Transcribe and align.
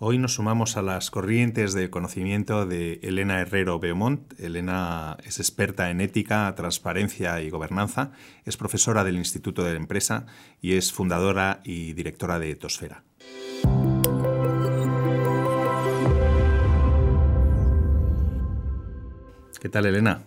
Hoy 0.00 0.16
nos 0.18 0.34
sumamos 0.34 0.76
a 0.76 0.82
las 0.82 1.10
corrientes 1.10 1.74
de 1.74 1.90
conocimiento 1.90 2.66
de 2.66 3.00
Elena 3.02 3.40
Herrero 3.40 3.80
Beaumont. 3.80 4.38
Elena 4.38 5.16
es 5.24 5.40
experta 5.40 5.90
en 5.90 6.00
ética, 6.00 6.54
transparencia 6.54 7.42
y 7.42 7.50
gobernanza, 7.50 8.12
es 8.44 8.56
profesora 8.56 9.02
del 9.02 9.16
Instituto 9.16 9.64
de 9.64 9.72
la 9.72 9.76
Empresa 9.76 10.26
y 10.60 10.74
es 10.74 10.92
fundadora 10.92 11.62
y 11.64 11.94
directora 11.94 12.38
de 12.38 12.52
Etosfera. 12.52 13.02
¿Qué 19.60 19.68
tal, 19.68 19.86
Elena? 19.86 20.22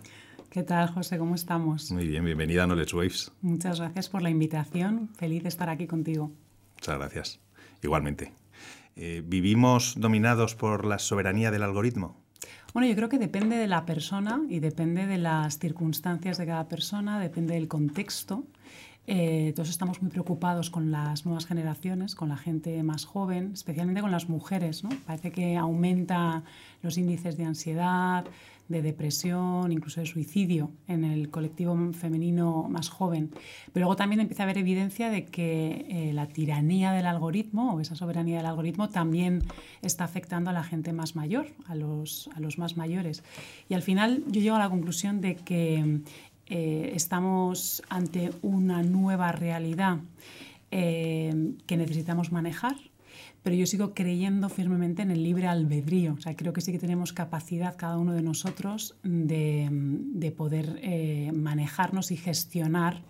¿Qué 0.50 0.64
tal, 0.64 0.90
José? 0.90 1.16
¿Cómo 1.16 1.34
estamos? 1.34 1.90
Muy 1.92 2.06
bien, 2.06 2.26
bienvenida 2.26 2.64
a 2.64 2.66
Knowledge 2.66 2.94
Waves. 2.94 3.32
Muchas 3.40 3.80
gracias 3.80 4.10
por 4.10 4.20
la 4.20 4.28
invitación. 4.28 5.08
Feliz 5.16 5.44
de 5.44 5.48
estar 5.48 5.70
aquí 5.70 5.86
contigo. 5.86 6.30
Muchas 6.76 6.98
gracias. 6.98 7.40
Igualmente. 7.82 8.41
Eh, 8.96 9.22
¿Vivimos 9.24 9.94
dominados 9.96 10.54
por 10.54 10.84
la 10.84 10.98
soberanía 10.98 11.50
del 11.50 11.62
algoritmo? 11.62 12.16
Bueno, 12.72 12.88
yo 12.88 12.96
creo 12.96 13.08
que 13.08 13.18
depende 13.18 13.56
de 13.56 13.66
la 13.66 13.84
persona 13.84 14.40
y 14.48 14.60
depende 14.60 15.06
de 15.06 15.18
las 15.18 15.58
circunstancias 15.58 16.38
de 16.38 16.46
cada 16.46 16.68
persona, 16.68 17.20
depende 17.20 17.54
del 17.54 17.68
contexto. 17.68 18.44
Eh, 19.06 19.52
todos 19.56 19.68
estamos 19.68 20.00
muy 20.00 20.10
preocupados 20.10 20.70
con 20.70 20.92
las 20.92 21.26
nuevas 21.26 21.44
generaciones, 21.44 22.14
con 22.14 22.28
la 22.28 22.36
gente 22.36 22.82
más 22.82 23.04
joven, 23.04 23.50
especialmente 23.52 24.00
con 24.00 24.12
las 24.12 24.28
mujeres. 24.28 24.84
¿no? 24.84 24.90
Parece 25.06 25.32
que 25.32 25.56
aumenta 25.56 26.44
los 26.82 26.96
índices 26.96 27.36
de 27.36 27.44
ansiedad, 27.44 28.24
de 28.68 28.82
depresión, 28.82 29.72
incluso 29.72 30.00
de 30.00 30.06
suicidio 30.06 30.70
en 30.88 31.04
el 31.04 31.30
colectivo 31.30 31.76
femenino 31.92 32.66
más 32.68 32.88
joven. 32.88 33.30
Pero 33.72 33.84
luego 33.84 33.96
también 33.96 34.20
empieza 34.20 34.42
a 34.42 34.44
haber 34.44 34.58
evidencia 34.58 35.10
de 35.10 35.26
que 35.26 35.86
eh, 35.88 36.12
la 36.12 36.28
tiranía 36.28 36.92
del 36.92 37.06
algoritmo 37.06 37.74
o 37.74 37.80
esa 37.80 37.94
soberanía 37.94 38.38
del 38.38 38.46
algoritmo 38.46 38.88
también 38.88 39.42
está 39.82 40.04
afectando 40.04 40.50
a 40.50 40.52
la 40.52 40.64
gente 40.64 40.92
más 40.92 41.16
mayor, 41.16 41.48
a 41.66 41.74
los, 41.74 42.30
a 42.34 42.40
los 42.40 42.58
más 42.58 42.76
mayores. 42.76 43.22
Y 43.68 43.74
al 43.74 43.82
final 43.82 44.24
yo 44.28 44.40
llego 44.40 44.56
a 44.56 44.60
la 44.60 44.70
conclusión 44.70 45.20
de 45.20 45.36
que 45.36 46.00
eh, 46.46 46.92
estamos 46.94 47.82
ante 47.88 48.30
una 48.42 48.82
nueva 48.82 49.32
realidad 49.32 49.98
eh, 50.70 51.54
que 51.66 51.76
necesitamos 51.76 52.32
manejar 52.32 52.76
pero 53.42 53.56
yo 53.56 53.66
sigo 53.66 53.92
creyendo 53.92 54.48
firmemente 54.48 55.02
en 55.02 55.10
el 55.10 55.22
libre 55.22 55.48
albedrío. 55.48 56.14
O 56.14 56.20
sea, 56.20 56.36
creo 56.36 56.52
que 56.52 56.60
sí 56.60 56.70
que 56.70 56.78
tenemos 56.78 57.12
capacidad 57.12 57.76
cada 57.76 57.98
uno 57.98 58.12
de 58.12 58.22
nosotros 58.22 58.96
de, 59.02 60.32
poder 60.36 60.78
eh, 60.82 61.32
manejarnos 61.34 62.12
y 62.12 62.16
gestionar 62.16 63.02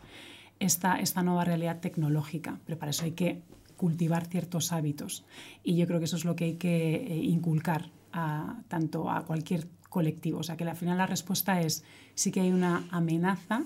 esta, 0.58 0.98
esta 1.00 1.22
nueva 1.22 1.44
realidad 1.44 1.80
tecnológica. 1.80 2.60
Pero 2.64 2.78
para 2.78 2.90
eso 2.90 3.04
hay 3.04 3.12
que 3.12 3.42
cultivar 3.76 4.26
ciertos 4.26 4.72
hábitos. 4.72 5.24
Y 5.62 5.76
yo 5.76 5.86
creo 5.86 5.98
que 5.98 6.06
eso 6.06 6.16
es 6.16 6.24
lo 6.24 6.34
que 6.34 6.44
hay 6.44 6.54
que 6.54 6.94
eh, 6.94 7.16
inculcar 7.16 7.90
a, 8.12 8.62
tanto 8.68 9.10
a 9.10 9.26
cualquier 9.26 9.66
colectivo. 9.90 10.38
O 10.38 10.42
sea, 10.42 10.56
que 10.56 10.64
al 10.64 10.76
final 10.76 10.96
la 10.96 11.06
respuesta 11.06 11.60
es 11.60 11.84
sí 12.14 12.32
que 12.32 12.40
hay 12.40 12.52
una 12.52 12.86
amenaza, 12.90 13.64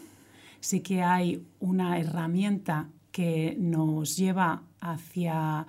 sí 0.59 0.81
que 0.81 1.03
hay 1.03 1.47
una 1.61 2.01
herramienta 2.01 2.89
que 3.13 3.57
nos 3.59 4.17
lleva 4.17 4.63
hacia 4.81 5.67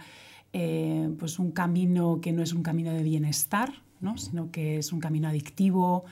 eh, 0.54 1.10
pues 1.20 1.40
un 1.40 1.52
camino 1.52 2.20
que 2.22 2.32
no 2.32 2.42
es 2.42 2.54
un 2.54 2.64
camino 2.64 2.94
de 2.94 3.04
bienestar, 3.04 3.74
¿no? 4.00 4.18
sino 4.18 4.52
que 4.52 4.78
es 4.78 4.92
un 4.94 5.00
camino 5.00 5.28
adictivo, 5.28 6.06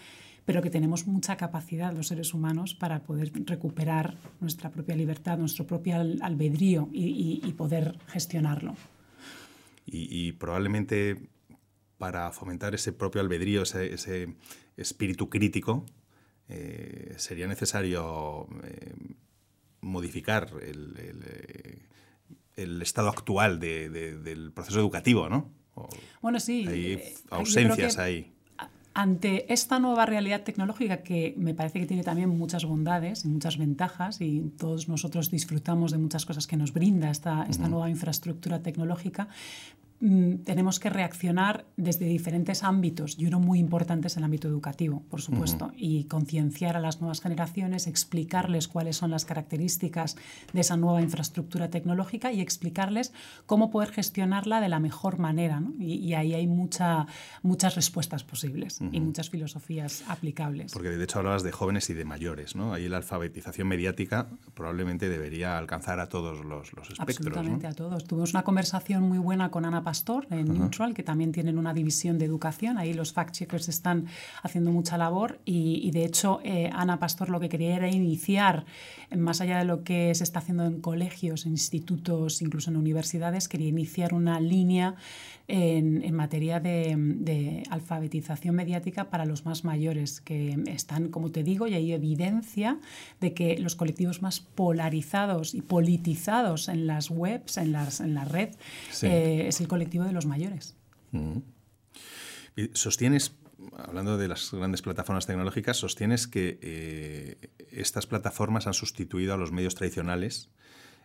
pero 0.46 0.62
que 0.62 0.70
tenemos 0.70 1.08
mucha 1.08 1.38
capacidad 1.38 1.94
los 1.94 2.08
seres 2.08 2.34
humanos 2.34 2.76
para 2.76 3.04
poder 3.04 3.32
recuperar 3.46 4.18
nuestra 4.42 4.72
propia 4.72 4.96
libertad, 4.96 5.38
nuestro 5.38 5.66
propio 5.66 5.96
albedrío 5.96 6.90
y, 6.92 7.54
poder 7.58 7.98
gestionarlo. 8.08 8.76
Y, 9.86 10.34
probablemente 10.34 11.30
para 11.98 12.32
fomentar 12.32 12.76
ese 12.76 12.92
propio 12.92 13.22
albedrío, 13.22 13.64
ese, 13.64 14.36
espíritu 14.78 15.30
crítico, 15.30 15.86
eh, 16.50 17.14
sería 17.16 17.48
necesario 17.48 18.48
eh, 18.64 18.94
modificar 19.80 20.52
el, 20.62 20.98
el 20.98 21.24
estado 22.56 23.10
actual 23.10 23.60
del 23.60 24.52
proceso 24.54 24.80
educativo, 24.80 25.30
¿no? 25.30 25.50
bueno, 26.22 26.40
sí. 26.40 26.66
Hay 26.68 26.94
eh, 26.94 27.14
ausencias 27.30 27.98
ahí. 27.98 28.32
Ante 28.94 29.52
esta 29.52 29.78
nueva 29.78 30.06
realidad 30.06 30.44
tecnológica 30.44 31.04
que 31.04 31.36
me 31.38 31.54
parece 31.54 31.82
que 31.82 31.86
tiene 31.86 32.04
también 32.04 32.30
muchas 32.30 32.64
bondades 32.64 33.26
y 33.26 33.28
muchas 33.28 33.58
ventajas 33.58 34.22
y 34.22 34.40
todos 34.58 34.88
nosotros 34.88 35.30
disfrutamos 35.30 35.92
de 35.92 35.98
muchas 35.98 36.26
cosas 36.26 36.48
que 36.48 36.56
nos 36.56 36.72
brinda 36.72 37.12
esta, 37.12 37.46
esta 37.50 37.68
nueva 37.68 37.90
infraestructura 37.90 38.62
tecnológica, 38.62 39.28
Mm, 40.02 40.44
tenemos 40.44 40.80
que 40.82 40.90
reaccionar 40.90 41.66
desde 41.78 42.06
diferentes 42.06 42.64
ámbitos 42.64 43.18
y 43.18 43.28
uno 43.28 43.40
muy 43.40 43.60
importante 43.60 44.08
es 44.08 44.18
el 44.18 44.26
ámbito 44.26 44.50
educativo, 44.50 45.04
por 45.10 45.22
supuesto, 45.22 45.72
y 45.78 46.04
concienciar 46.06 46.76
a 46.76 46.82
las 46.82 47.00
nuevas 47.00 47.22
generaciones, 47.22 47.88
explicarles 47.88 48.68
cuáles 48.68 48.98
son 48.98 49.12
las 49.12 49.24
características 49.24 50.18
de 50.52 50.62
esa 50.62 50.76
nueva 50.76 51.02
infraestructura 51.02 51.70
tecnológica 51.70 52.34
y 52.34 52.42
explicarles 52.42 53.14
cómo 53.46 53.72
poder 53.72 53.92
gestionarla 53.92 54.60
de 54.60 54.68
la 54.68 54.82
mejor 54.82 55.18
manera. 55.18 55.64
Y, 55.80 56.14
ahí 56.14 56.34
hay 56.34 56.48
mucha, 56.48 57.08
muchas 57.42 57.76
respuestas 57.76 58.24
posibles 58.24 58.80
y 58.92 59.00
muchas 59.00 59.30
filosofías 59.30 60.04
aplicables. 60.10 60.74
Porque 60.74 60.90
de 60.90 61.04
hecho 61.04 61.20
hablabas 61.20 61.44
de 61.44 61.52
jóvenes 61.54 61.90
y 61.90 61.94
de 61.94 62.04
mayores, 62.04 62.56
¿no? 62.56 62.74
Ahí 62.74 62.90
la 62.90 62.98
alfabetización 62.98 63.68
mediática 63.68 64.28
probablemente 64.54 65.08
debería 65.08 65.58
alcanzar 65.58 66.02
a 66.02 66.10
todos 66.10 66.44
los, 66.44 66.74
los 66.74 66.90
espectros. 66.90 67.18
Absolutamente 67.18 67.68
a 67.68 67.74
todos. 67.74 68.04
Tuvimos 68.06 68.34
una 68.34 68.44
conversación 68.44 69.04
muy 69.04 69.20
buena 69.20 69.52
con 69.52 69.66
Ana 69.66 69.85
Pastor 69.86 70.28
en 70.32 70.54
Neutral, 70.54 70.94
que 70.94 71.04
también 71.04 71.32
tienen 71.32 71.58
una 71.58 71.74
división 71.74 72.18
de 72.18 72.26
educación. 72.26 72.78
Ahí 72.78 72.94
los 72.94 73.16
fact-checkers 73.16 73.70
están 73.70 74.08
haciendo 74.44 74.72
mucha 74.72 74.98
labor 74.98 75.40
y, 75.46 75.90
de 75.92 76.04
hecho 76.04 76.42
eh, 76.44 76.70
Ana 76.74 77.00
Pastor 77.00 77.30
lo 77.30 77.40
que 77.40 77.48
quería 77.48 77.78
era 77.78 77.88
iniciar, 77.88 78.66
más 79.16 79.40
allá 79.40 79.60
de 79.60 79.66
lo 79.66 79.86
que 79.86 80.14
se 80.14 80.26
está 80.26 80.40
haciendo 80.40 80.66
en 80.66 80.82
colegios, 80.82 81.46
en 81.46 81.54
institutos, 81.54 82.42
incluso 82.42 82.70
en 82.70 82.76
universidades, 82.76 83.48
quería 83.48 83.70
iniciar 83.70 84.14
una 84.14 84.42
línea 84.42 84.96
en, 85.48 86.14
materia 86.16 86.60
de, 86.60 87.64
alfabetización 87.70 88.56
mediática 88.56 89.10
para 89.10 89.26
los 89.26 89.46
más 89.46 89.64
mayores, 89.64 90.22
que 90.22 90.58
están, 90.68 91.10
como 91.10 91.32
te 91.32 91.44
digo, 91.44 91.68
y 91.68 91.74
hay 91.74 91.92
evidencia 91.92 92.80
de 93.22 93.34
que 93.34 93.58
los 93.60 93.76
colectivos 93.76 94.22
más 94.22 94.40
polarizados 94.40 95.54
y 95.54 95.62
politizados 95.62 96.68
en 96.68 96.88
las 96.88 97.10
webs, 97.10 97.58
en, 97.58 97.72
las, 97.72 98.00
en 98.00 98.14
la 98.14 98.26
red, 98.26 98.56
eh, 99.04 99.46
es 99.48 99.62
el 99.62 99.68
colectivo 99.68 100.04
de 100.04 100.14
los 100.14 100.26
mayores. 100.26 100.76
Mm. 101.12 101.40
¿Sostienes, 102.74 103.36
hablando 103.78 104.18
de 104.18 104.28
las 104.28 104.52
grandes 104.52 104.82
plataformas 104.82 105.26
tecnológicas, 105.26 105.78
sostienes 105.78 106.28
que 106.28 106.58
eh, 106.62 107.50
estas 107.72 108.08
plataformas 108.08 108.66
han 108.68 108.74
sustituido 108.74 109.34
a 109.34 109.38
los 109.38 109.52
medios 109.52 109.76
tradicionales 109.76 110.50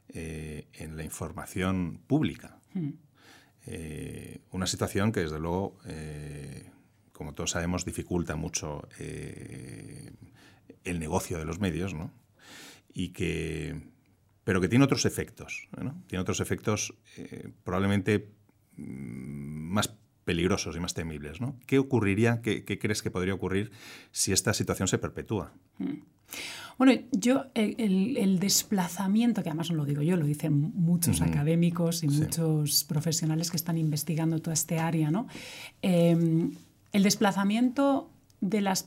eh, 0.09 0.69
en 0.75 0.97
la 0.97 1.05
información 1.05 2.01
pública? 2.07 2.61
Mm. 2.75 2.91
Eh, 3.67 4.41
una 4.51 4.67
situación 4.67 5.13
que, 5.13 5.21
desde 5.21 5.39
luego, 5.39 5.79
eh, 5.87 6.71
como 7.13 7.35
todos 7.35 7.51
sabemos, 7.51 7.85
dificulta 7.85 8.37
mucho 8.37 8.89
eh, 8.99 10.13
el 10.85 10.99
negocio 10.99 11.39
de 11.39 11.45
los 11.45 11.61
medios, 11.61 11.95
¿no? 11.95 12.13
Y 12.93 13.11
que, 13.11 13.81
pero 14.45 14.61
que 14.61 14.69
tiene 14.69 14.85
otros 14.85 15.05
efectos, 15.05 15.69
Tiene 16.07 16.23
otros 16.23 16.41
efectos 16.41 16.95
probablemente 17.63 18.31
mm, 18.77 19.73
más 19.73 19.95
peligrosos 20.25 20.77
y 20.77 20.81
más 20.81 20.95
temibles. 20.95 21.41
¿no? 21.41 21.57
¿Qué 21.67 21.79
ocurriría, 21.79 22.41
qué, 22.43 22.65
crees 22.65 23.03
que 23.03 23.11
podría 23.11 23.35
ocurrir 23.35 23.71
si 24.13 24.33
esta 24.33 24.55
situación 24.55 24.89
se 24.89 24.99
perpetúa? 24.99 25.53
Mm. 25.79 26.03
Bueno, 26.79 26.93
yo 27.13 27.47
el, 27.55 28.39
desplazamiento, 28.39 29.43
que 29.43 29.51
además 29.51 29.71
no 29.71 29.77
lo 29.77 29.85
digo 29.85 30.01
yo, 30.01 30.17
lo 30.17 30.25
dicen 30.25 30.73
muchos 30.75 31.21
académicos 31.21 32.03
y 32.03 32.09
muchos 32.09 32.85
profesionales 32.85 33.51
que 33.51 33.59
están 33.59 33.77
investigando 33.77 34.39
toda 34.39 34.55
esta 34.55 34.87
área, 34.87 35.11
¿no? 35.11 35.27
Em, 35.83 36.53
el 36.93 37.03
desplazamiento 37.03 38.11
de 38.41 38.61
las 38.61 38.87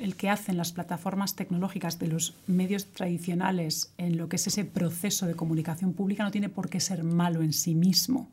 el 0.00 0.16
que 0.16 0.30
hacen 0.30 0.56
las 0.56 0.72
plataformas 0.72 1.36
tecnológicas 1.36 1.98
de 1.98 2.08
los 2.08 2.34
medios 2.46 2.86
tradicionales 2.86 3.92
en 3.98 4.16
lo 4.16 4.28
que 4.28 4.36
es 4.36 4.46
ese 4.46 4.64
proceso 4.64 5.26
de 5.26 5.34
comunicación 5.34 5.92
pública 5.92 6.24
no 6.24 6.30
tiene 6.30 6.48
por 6.48 6.70
qué 6.70 6.80
ser 6.80 7.04
malo 7.04 7.42
en 7.42 7.52
sí 7.52 7.74
mismo. 7.74 8.30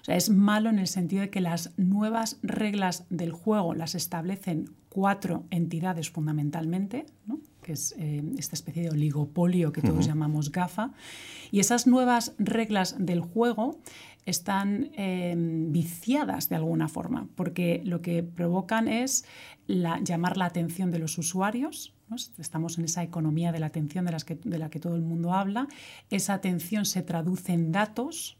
O 0.00 0.04
sea, 0.06 0.16
es 0.16 0.30
malo 0.30 0.70
en 0.70 0.78
el 0.78 0.86
sentido 0.86 1.22
de 1.22 1.30
que 1.30 1.40
las 1.40 1.72
nuevas 1.76 2.38
reglas 2.42 3.04
del 3.10 3.32
juego 3.32 3.74
las 3.74 3.94
establecen 3.94 4.70
cuatro 4.88 5.44
entidades 5.50 6.10
fundamentalmente, 6.10 7.04
¿no? 7.26 7.40
que 7.62 7.72
es 7.72 7.94
eh, 7.98 8.22
esta 8.38 8.54
especie 8.54 8.84
de 8.84 8.90
oligopolio 8.90 9.72
que 9.72 9.82
todos 9.82 10.06
llamamos 10.06 10.52
GAFA. 10.52 10.92
Y 11.50 11.58
esas 11.58 11.88
nuevas 11.88 12.32
reglas 12.38 12.94
del 12.98 13.20
juego 13.20 13.80
están 14.26 14.90
em, 14.94 15.72
viciadas 15.72 16.48
de 16.48 16.56
alguna 16.56 16.88
forma, 16.88 17.28
porque 17.36 17.80
lo 17.84 18.02
que 18.02 18.22
provocan 18.24 18.88
es 18.88 19.24
llamar 19.68 20.36
la 20.36 20.44
atención 20.44 20.90
de 20.90 20.98
los 20.98 21.16
usuarios. 21.16 21.94
Estamos 22.38 22.78
en 22.78 22.84
esa 22.84 23.02
economía 23.02 23.52
de 23.52 23.60
la 23.60 23.66
atención 23.66 24.04
de, 24.04 24.12
las 24.12 24.26
de 24.26 24.58
la 24.58 24.68
que 24.68 24.80
todo 24.80 24.96
el 24.96 25.02
mundo 25.02 25.32
habla. 25.32 25.68
Esa 26.10 26.34
atención 26.34 26.84
se 26.84 27.02
traduce 27.02 27.52
en 27.52 27.72
datos 27.72 28.36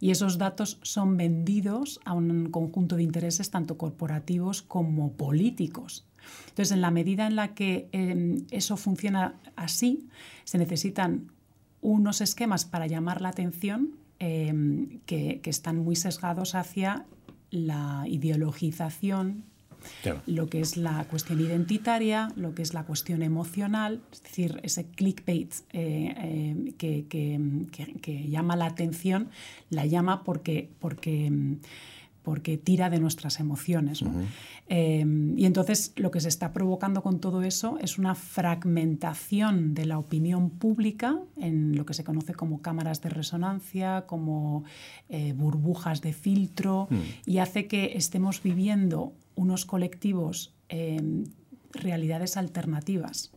y 0.00 0.10
esos 0.10 0.38
datos 0.38 0.78
son 0.82 1.16
vendidos 1.16 2.00
a 2.04 2.14
un 2.14 2.50
conjunto 2.50 2.96
de 2.96 3.02
intereses 3.02 3.50
tanto 3.50 3.78
corporativos 3.78 4.62
como 4.62 5.12
políticos. 5.12 6.06
Entonces, 6.48 6.72
en 6.72 6.80
la 6.80 6.90
medida 6.90 7.26
en 7.26 7.36
la 7.36 7.54
que 7.54 7.88
em, 7.92 8.46
eso 8.50 8.76
funciona 8.76 9.34
así, 9.54 10.08
se 10.44 10.58
necesitan 10.58 11.30
unos 11.82 12.20
esquemas 12.20 12.64
para 12.64 12.86
llamar 12.86 13.20
la 13.20 13.28
atención 13.28 13.92
em, 14.18 15.00
que, 15.06 15.40
están 15.44 15.78
muy 15.78 15.96
sesgados 15.96 16.54
hacia 16.54 17.06
la 17.50 18.04
ideologización, 18.08 19.44
lo 20.26 20.48
que 20.48 20.60
es 20.60 20.76
la 20.76 21.04
cuestión 21.04 21.40
identitaria, 21.40 22.32
lo 22.34 22.54
que 22.54 22.62
es 22.62 22.74
la 22.74 22.84
cuestión 22.84 23.22
emocional, 23.22 24.02
es 24.10 24.22
decir, 24.22 24.60
ese 24.64 24.86
clickbait 24.86 25.54
eh, 25.72 26.74
eh, 26.78 27.04
que, 28.00 28.28
llama 28.28 28.56
la 28.56 28.66
atención, 28.66 29.28
la 29.70 29.86
llama 29.86 30.24
porque, 30.24 30.70
porque 30.80 31.26
em, 31.26 31.58
porque 32.26 32.58
tira 32.58 32.90
de 32.90 32.98
nuestras 32.98 33.38
emociones. 33.38 34.02
Em, 34.66 35.38
y 35.38 35.44
entonces 35.44 35.92
lo 35.94 36.10
que 36.10 36.18
se 36.18 36.26
está 36.28 36.52
provocando 36.52 37.00
con 37.00 37.20
todo 37.20 37.44
eso 37.44 37.78
es 37.80 37.98
una 37.98 38.16
fragmentación 38.16 39.74
de 39.74 39.86
la 39.86 39.96
opinión 40.00 40.50
pública 40.50 41.20
en 41.36 41.76
lo 41.76 41.86
que 41.86 41.94
se 41.94 42.02
conoce 42.02 42.34
como 42.34 42.62
cámaras 42.62 43.00
de 43.00 43.10
resonancia, 43.10 44.06
como 44.08 44.64
eh, 45.08 45.34
burbujas 45.34 46.00
de 46.00 46.12
filtro, 46.12 46.88
mm. 46.90 47.30
y 47.30 47.38
hace 47.38 47.68
que 47.68 47.92
estemos 47.94 48.42
viviendo 48.42 49.12
unos 49.36 49.64
colectivos 49.64 50.52
em, 50.68 51.26
realidades 51.70 52.36
alternativas. 52.36 53.30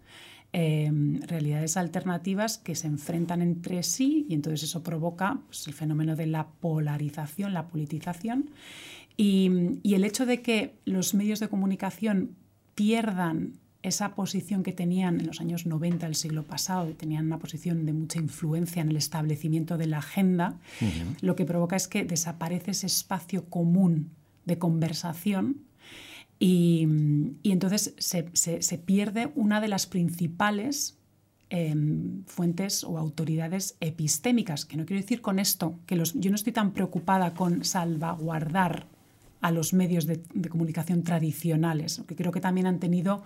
Em, 0.51 1.21
realidades 1.27 1.77
alternativas 1.77 2.57
que 2.57 2.73
se 2.73 2.87
enfrentan 2.87 3.43
entre 3.43 3.83
sí 3.83 4.25
y 4.27 4.33
entonces 4.33 4.63
eso 4.63 4.81
provoca 4.81 5.41
pues, 5.45 5.67
el 5.67 5.75
fenómeno 5.75 6.15
de 6.15 6.25
la 6.25 6.47
polarización, 6.47 7.53
la 7.53 7.67
politización. 7.67 8.49
Y, 9.15 9.51
el 9.83 10.03
hecho 10.03 10.25
de 10.25 10.41
que 10.41 10.73
los 10.85 11.13
medios 11.13 11.39
de 11.39 11.49
comunicación 11.49 12.35
pierdan 12.73 13.59
esa 13.83 14.15
posición 14.15 14.63
que 14.63 14.73
tenían 14.73 15.19
en 15.19 15.27
los 15.27 15.39
años 15.39 15.67
90 15.67 16.07
del 16.07 16.15
siglo 16.15 16.43
pasado, 16.43 16.91
tenían 16.95 17.27
una 17.27 17.37
posición 17.37 17.85
de 17.85 17.93
mucha 17.93 18.17
influencia 18.17 18.81
en 18.81 18.89
el 18.89 18.97
establecimiento 18.97 19.77
de 19.77 19.85
la 19.85 19.99
agenda, 19.99 20.57
lo 21.21 21.35
que 21.35 21.45
provoca 21.45 21.75
es 21.75 21.87
que 21.87 22.03
desaparece 22.05 22.71
ese 22.71 22.87
espacio 22.87 23.45
común 23.45 24.09
de 24.45 24.57
conversación 24.57 25.61
y, 26.39 26.87
entonces 27.43 27.93
se, 27.97 28.77
pierde 28.77 29.31
una 29.35 29.59
de 29.59 29.67
las 29.67 29.85
principales 29.87 30.97
em, 31.49 32.23
fuentes 32.25 32.85
o 32.85 32.97
autoridades 32.97 33.75
epistémicas, 33.81 34.65
que 34.65 34.77
no 34.77 34.85
quiero 34.85 35.01
decir 35.01 35.21
con 35.21 35.37
esto 35.39 35.75
que 35.85 35.97
los, 35.97 36.13
yo 36.13 36.29
no 36.29 36.35
estoy 36.35 36.53
tan 36.53 36.71
preocupada 36.71 37.33
con 37.33 37.65
salvaguardar 37.65 38.87
a 39.41 39.51
los 39.51 39.73
medios 39.73 40.05
de, 40.05 40.21
comunicación 40.49 41.03
tradicionales, 41.03 42.01
que 42.07 42.15
creo 42.15 42.31
que 42.31 42.41
también 42.41 42.67
han 42.67 42.79
tenido 42.79 43.23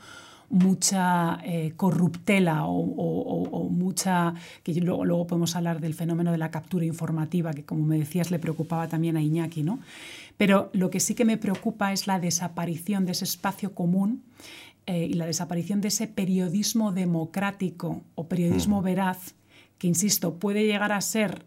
mucha 0.50 1.40
eh, 1.44 1.74
corruptela 1.76 2.66
o, 2.66 3.70
mucha, 3.72 4.34
que 4.62 4.74
luego, 4.74 5.06
luego, 5.06 5.26
podemos 5.26 5.56
hablar 5.56 5.80
del 5.80 5.94
fenómeno 5.94 6.32
de 6.32 6.38
la 6.38 6.52
captura 6.52 6.86
informativa, 6.86 7.54
que 7.54 7.64
como 7.64 7.86
me 7.86 7.98
decías 7.98 8.30
le 8.30 8.40
preocupaba 8.40 8.88
también 8.88 9.18
a 9.18 9.22
Iñaki, 9.22 9.64
¿no? 9.64 9.80
Pero 10.38 10.70
lo 10.74 10.90
que 10.90 11.00
sí 11.00 11.16
que 11.16 11.26
me 11.26 11.38
preocupa 11.38 11.94
es 11.94 12.08
la 12.08 12.20
desaparición 12.20 13.06
de 13.06 13.12
ese 13.12 13.26
espacio 13.26 13.74
común 13.74 14.24
eh, 14.86 15.06
y 15.06 15.14
la 15.14 15.26
desaparición 15.26 15.80
de 15.82 15.90
ese 15.90 16.08
periodismo 16.08 16.92
democrático 16.92 18.02
o 18.16 18.28
periodismo 18.28 18.82
veraz, 18.82 19.36
que, 19.78 19.88
insisto, 19.88 20.40
puede 20.40 20.66
llegar 20.66 20.92
a 20.92 21.02
ser 21.02 21.46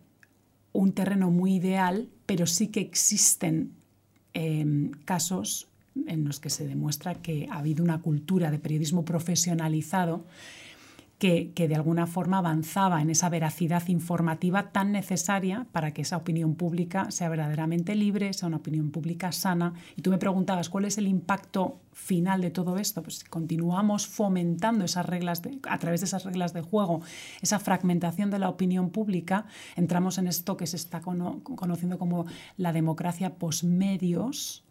un 0.73 0.93
terreno 0.93 1.31
muy 1.31 1.57
ideal, 1.57 2.09
pero 2.27 2.47
sí 2.47 2.69
que 2.69 2.81
existen 2.81 3.73
em, 4.35 4.93
casos 5.05 5.69
en 6.07 6.25
los 6.25 6.41
que 6.41 6.51
se 6.51 6.67
demuestra 6.67 7.15
que 7.15 7.49
ha 7.51 7.59
habido 7.59 7.83
una 7.83 8.01
cultura 8.03 8.51
de 8.51 8.59
periodismo 8.59 9.05
profesionalizado 9.05 10.25
que, 11.19 11.51
de 11.57 11.75
alguna 11.75 12.07
forma 12.07 12.39
avanzaba 12.39 13.01
en 13.01 13.09
esa 13.09 13.31
veracidad 13.31 13.89
informativa 13.89 14.71
tan 14.71 14.93
necesaria 14.93 15.67
para 15.73 15.93
que 15.93 16.03
esa 16.03 16.19
opinión 16.19 16.57
pública 16.57 17.11
sea 17.11 17.31
verdaderamente 17.31 17.95
libre, 17.95 18.35
sea 18.35 18.49
una 18.49 18.59
opinión 18.59 18.91
pública 18.91 19.33
sana. 19.33 19.73
Y 19.97 20.03
tú 20.03 20.11
me 20.11 20.19
preguntabas 20.19 20.69
cuál 20.69 20.85
es 20.85 20.99
el 20.99 21.07
impacto 21.07 21.81
final 21.93 22.43
de 22.43 22.51
todo 22.51 22.77
esto. 22.77 23.03
Pues 23.03 23.25
continuamos 23.25 24.07
fomentando 24.07 24.85
esas 24.85 25.07
reglas 25.07 25.41
a 25.69 25.79
través 25.79 26.01
de 26.01 26.07
esas 26.07 26.25
reglas 26.25 26.53
de 26.53 26.61
juego, 26.61 27.01
esa 27.41 27.59
fragmentación 27.59 28.31
de 28.31 28.39
la 28.39 28.51
opinión 28.51 28.91
pública, 28.91 29.47
entramos 29.75 30.19
en 30.19 30.27
esto 30.27 30.59
que 30.59 30.67
se 30.67 30.77
está 30.77 31.01
conociendo 31.01 31.99
como 31.99 32.27
la 32.59 32.73
democracia 32.73 33.37
posmedios 33.37 34.66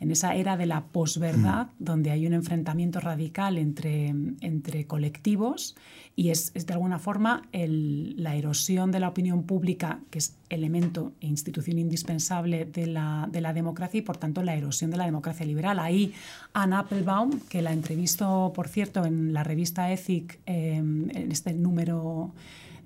en 0.00 0.10
esa 0.10 0.34
era 0.34 0.56
de 0.56 0.66
la 0.66 0.86
posverdad, 0.86 1.68
donde 1.78 2.10
hay 2.10 2.26
un 2.26 2.32
enfrentamiento 2.32 3.00
radical 3.00 3.58
entre, 3.58 4.08
entre 4.40 4.86
colectivos 4.86 5.76
y 6.18 6.30
es, 6.30 6.52
de 6.52 6.72
alguna 6.72 6.98
forma 6.98 7.42
la 7.52 8.34
erosión 8.34 8.90
de 8.90 8.98
la 8.98 9.08
opinión 9.08 9.44
pública, 9.44 10.00
que 10.10 10.18
es 10.18 10.34
elemento 10.48 11.12
e 11.20 11.28
institución 11.28 11.78
indispensable 11.78 12.64
de 12.64 12.88
la, 12.88 13.28
de 13.30 13.40
la 13.40 13.52
democracia 13.52 13.98
y 13.98 14.02
por 14.02 14.16
tanto 14.16 14.42
la 14.42 14.56
erosión 14.56 14.90
de 14.90 14.96
la 14.96 15.04
democracia 15.04 15.46
liberal. 15.46 15.78
Ahí 15.78 16.12
Anna 16.54 16.80
Applebaum, 16.80 17.38
que 17.48 17.62
la 17.62 17.72
entrevistó, 17.72 18.52
por 18.52 18.66
cierto, 18.66 19.04
en 19.04 19.32
la 19.32 19.44
revista 19.44 19.92
Ethic, 19.92 20.40
em, 20.46 21.08
en 21.10 21.30
este 21.30 21.52
número 21.52 22.32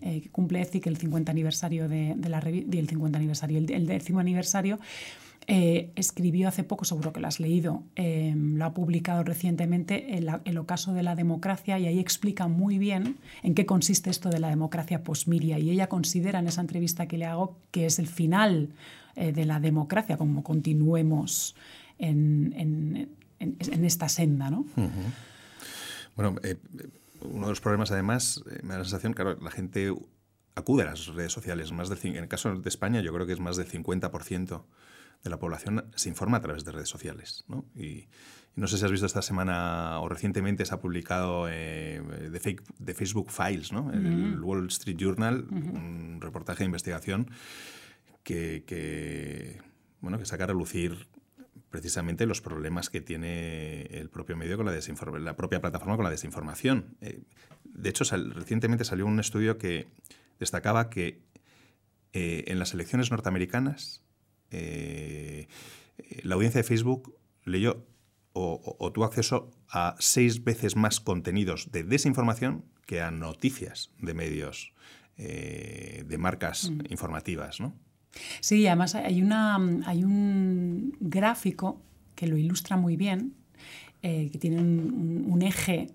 eh, 0.02 0.20
que 0.20 0.28
cumple 0.28 0.60
Ethic 0.60 0.86
el 0.88 0.98
50 0.98 1.32
aniversario 1.32 1.88
de, 1.88 2.14
la 2.28 2.38
revista, 2.38 2.76
el 2.76 2.86
50 2.86 3.16
aniversario, 3.16 3.56
el, 3.56 3.70
el 3.70 3.86
décimo 3.86 4.20
aniversario, 4.20 4.78
eh, 5.48 5.90
escribió 5.96 6.48
hace 6.48 6.62
poco, 6.62 6.84
seguro 6.84 7.12
que 7.12 7.20
lo 7.20 7.26
has 7.26 7.40
leído, 7.40 7.82
em, 7.96 8.56
lo 8.56 8.64
ha 8.64 8.74
publicado 8.74 9.24
recientemente, 9.24 10.16
el, 10.16 10.30
el, 10.44 10.58
ocaso 10.58 10.92
de 10.92 11.02
la 11.02 11.16
democracia, 11.16 11.78
y 11.78 11.86
ahí 11.86 11.98
explica 11.98 12.46
muy 12.46 12.78
bien 12.78 13.16
en 13.42 13.54
qué 13.54 13.66
consiste 13.66 14.10
esto 14.10 14.28
de 14.28 14.38
la 14.38 14.50
democracia 14.50 15.02
posmiria. 15.02 15.58
Y 15.58 15.70
ella 15.70 15.88
considera 15.88 16.38
en 16.38 16.46
esa 16.46 16.60
entrevista 16.60 17.06
que 17.06 17.18
le 17.18 17.26
hago 17.26 17.56
que 17.72 17.86
es 17.86 17.98
el 17.98 18.06
final 18.06 18.70
eh, 19.16 19.32
de 19.32 19.44
la 19.44 19.58
democracia, 19.58 20.16
como 20.16 20.44
continuemos 20.44 21.56
en, 21.98 22.54
en, 22.56 23.08
en, 23.40 23.84
esta 23.84 24.08
senda. 24.08 24.48
¿no? 24.48 24.64
Bueno, 26.14 26.36
eh, 26.44 26.56
uno 27.20 27.46
de 27.46 27.50
los 27.50 27.60
problemas 27.60 27.90
además, 27.90 28.42
me 28.62 28.74
da 28.74 28.78
la 28.78 28.84
sensación, 28.84 29.12
claro, 29.12 29.36
la 29.40 29.50
gente 29.50 29.92
acude 30.54 30.82
a 30.82 30.86
las 30.86 31.06
redes 31.08 31.32
sociales, 31.32 31.72
más 31.72 31.88
del, 31.88 31.98
en 32.02 32.22
el 32.22 32.28
caso 32.28 32.54
de 32.54 32.68
España 32.68 33.00
yo 33.00 33.12
creo 33.12 33.26
que 33.26 33.32
es 33.32 33.40
más 33.40 33.56
del 33.56 33.68
50% 33.68 34.62
de 35.22 35.30
la 35.30 35.38
población 35.38 35.90
se 35.94 36.08
informa 36.08 36.38
a 36.38 36.40
través 36.40 36.64
de 36.64 36.72
redes 36.72 36.88
sociales. 36.88 37.44
¿no? 37.48 37.64
Y, 37.74 38.08
no 38.54 38.66
sé 38.66 38.76
si 38.76 38.84
has 38.84 38.90
visto 38.90 39.06
esta 39.06 39.22
semana 39.22 39.98
o 40.00 40.08
recientemente 40.08 40.66
se 40.66 40.74
ha 40.74 40.80
publicado 40.80 41.46
eh, 41.48 42.02
de, 42.30 42.38
fake, 42.38 42.62
de, 42.78 42.94
Facebook 42.94 43.30
Files, 43.30 43.72
¿no? 43.72 43.90
el 43.90 44.40
Wall 44.42 44.66
Street 44.66 44.96
Journal, 44.98 45.46
un 45.50 46.18
reportaje 46.20 46.58
de 46.58 46.66
investigación 46.66 47.30
que, 48.22 49.58
bueno, 50.00 50.18
que 50.18 50.26
saca 50.26 50.44
a 50.44 50.48
relucir 50.48 51.08
precisamente 51.70 52.26
los 52.26 52.42
problemas 52.42 52.90
que 52.90 53.00
tiene 53.00 53.82
el 53.86 54.10
propio 54.10 54.36
medio 54.36 54.58
con 54.58 54.66
la 54.66 54.72
desinformación, 54.72 55.24
la 55.24 55.36
propia 55.36 55.60
plataforma 55.62 55.96
con 55.96 56.04
la 56.04 56.10
desinformación. 56.10 56.96
Eh, 57.00 57.22
de 57.64 57.88
hecho, 57.88 58.04
recientemente 58.34 58.84
salió 58.84 59.06
un 59.06 59.18
estudio 59.18 59.56
que 59.56 59.86
destacaba 60.38 60.90
que 60.90 61.22
eh, 62.12 62.44
en 62.48 62.58
las 62.58 62.74
elecciones 62.74 63.10
norteamericanas 63.10 64.02
eh, 64.52 65.48
la 66.22 66.34
audiencia 66.34 66.60
de 66.60 66.64
Facebook 66.64 67.14
leyó 67.44 67.86
o, 68.34 68.90
tuvo 68.94 69.04
acceso 69.04 69.50
a 69.68 69.94
seis 69.98 70.42
veces 70.42 70.74
más 70.74 71.00
contenidos 71.00 71.70
de 71.70 71.84
desinformación 71.84 72.64
que 72.86 73.02
a 73.02 73.10
noticias 73.10 73.90
de 73.98 74.14
medios, 74.14 74.72
eh, 75.18 76.04
de 76.06 76.18
marcas 76.18 76.70
mm. 76.70 76.80
informativas. 76.88 77.60
¿no? 77.60 77.74
Sí, 78.40 78.66
además 78.66 78.94
hay, 78.94 79.20
una, 79.20 79.56
hay 79.84 80.04
un 80.04 80.96
gráfico 81.00 81.82
que 82.14 82.26
lo 82.26 82.38
ilustra 82.38 82.78
muy 82.78 82.96
bien, 82.96 83.34
eh, 84.00 84.30
que 84.30 84.38
tiene 84.38 84.60
un 84.60 85.42
eje 85.42 85.88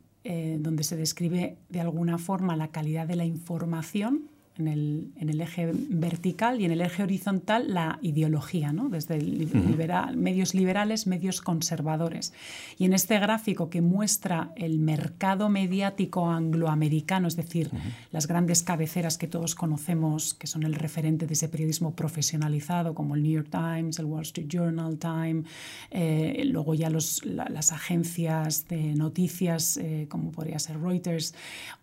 donde 0.59 0.83
se 0.83 0.97
describe 0.97 1.57
de 1.69 1.79
alguna 1.79 2.17
forma 2.17 2.57
la 2.57 2.67
calidad 2.67 3.07
de 3.07 3.15
la 3.15 3.23
información 3.23 4.29
en 4.59 4.67
el, 4.67 5.11
en 5.17 5.29
el, 5.29 5.41
eje 5.41 5.71
vertical 5.73 6.61
y 6.61 6.65
en 6.65 6.71
el 6.71 6.81
eje 6.81 7.03
horizontal 7.03 7.73
la 7.73 7.99
ideología, 8.01 8.73
¿no? 8.73 8.89
desde 8.89 9.19
liberal, 9.21 10.17
medios 10.17 10.53
liberales, 10.53 11.07
medios 11.07 11.41
conservadores. 11.41 12.33
Y 12.77 12.85
en 12.85 12.93
este 12.93 13.19
gráfico 13.19 13.69
que 13.69 13.81
muestra 13.81 14.51
el 14.55 14.79
mercado 14.79 15.49
mediático 15.49 16.29
angloamericano, 16.29 17.27
es 17.27 17.35
decir, 17.35 17.69
las 18.11 18.27
grandes 18.27 18.63
cabeceras 18.63 19.17
que 19.17 19.27
todos 19.27 19.55
conocemos, 19.55 20.33
que 20.33 20.47
son 20.47 20.63
el 20.63 20.75
referente 20.75 21.27
de 21.27 21.33
ese 21.33 21.49
periodismo 21.49 21.95
profesionalizado, 21.95 22.93
como 22.93 23.15
el 23.15 23.23
New 23.23 23.31
York 23.31 23.49
Times, 23.49 23.99
el 23.99 24.05
Wall 24.05 24.23
Street 24.23 24.47
Journal, 24.47 24.97
Time, 24.97 25.43
eh, 25.91 26.43
luego 26.45 26.73
ya 26.75 26.89
los, 26.89 27.25
las 27.25 27.71
agencias 27.71 28.67
de 28.67 28.95
noticias, 28.95 29.77
eh, 29.77 30.07
como 30.09 30.31
podría 30.31 30.59
ser 30.59 30.79
Reuters, 30.79 31.33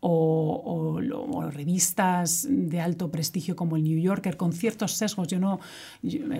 o, 0.00 0.62
o 0.64 1.50
revistas 1.50 2.46
de 2.68 2.80
alto 2.80 3.10
prestigio 3.10 3.56
como 3.56 3.76
el 3.76 3.84
New 3.84 3.98
Yorker, 3.98 4.36
con 4.36 4.52
ciertos 4.52 4.92
sesgos. 4.92 5.28
Yo 5.28 5.38
no, 5.38 5.60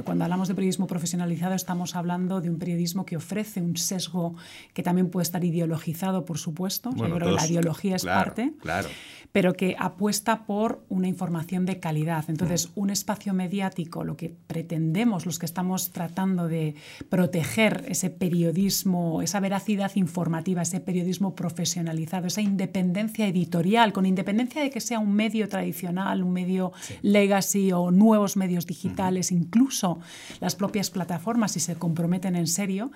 cuando 0.05 0.25
hablamos 0.25 0.49
de 0.49 0.55
periodismo 0.55 0.87
profesionalizado 0.87 1.55
estamos 1.55 1.97
hablando 1.97 2.41
de 2.41 2.51
un 2.51 2.59
periodismo 2.59 3.05
que 3.07 3.17
ofrece 3.17 3.61
un 3.61 3.77
sesgo 3.77 4.35
que 4.73 4.83
también 4.83 5.11
puede 5.11 5.23
estar 5.23 5.45
ideologizado, 5.45 6.25
por 6.25 6.39
supuesto. 6.39 6.91
yo 6.95 7.05
creo 7.05 7.19
que 7.19 7.33
la 7.33 7.47
ideología 7.47 7.97
es 7.97 8.05
parte. 8.05 8.53
Claro 8.61 8.89
pero 9.35 9.55
que 9.55 9.75
apuesta 9.81 10.47
por 10.47 10.85
una 10.89 11.09
información 11.09 11.67
de 11.67 11.81
calidad. 11.81 12.25
Entonces, 12.29 12.71
un 12.77 12.91
espacio 12.91 13.35
mediático, 13.35 14.05
lo 14.05 14.17
que 14.17 14.29
pretendemos 14.29 15.27
los 15.27 15.41
que 15.41 15.47
estamos 15.47 15.91
tratando 15.91 16.47
de 16.47 16.77
proteger 17.09 17.85
ese 17.89 18.11
periodismo, 18.11 19.23
esa 19.23 19.41
veracidad 19.41 19.91
informativa, 19.97 20.63
ese 20.63 20.79
periodismo 20.79 21.35
profesionalizado, 21.35 22.29
esa 22.29 22.43
independencia 22.43 23.27
editorial, 23.27 23.93
con 23.93 24.07
independencia 24.07 24.63
de 24.63 24.71
que 24.71 24.81
sea 24.81 25.01
un 25.01 25.13
medio 25.15 25.49
tradicional, 25.49 26.23
un 26.23 26.33
medio 26.33 26.71
legacy 27.03 27.73
o 27.73 27.91
nuevos 27.91 28.37
medios 28.37 28.69
digitales, 28.69 29.33
incluso 29.33 29.99
las 30.39 30.55
propias 30.55 30.91
plataformas, 30.91 31.51
si 31.51 31.59
se 31.59 31.75
comprometen 31.75 32.37
en 32.37 32.47
serio, 32.47 32.93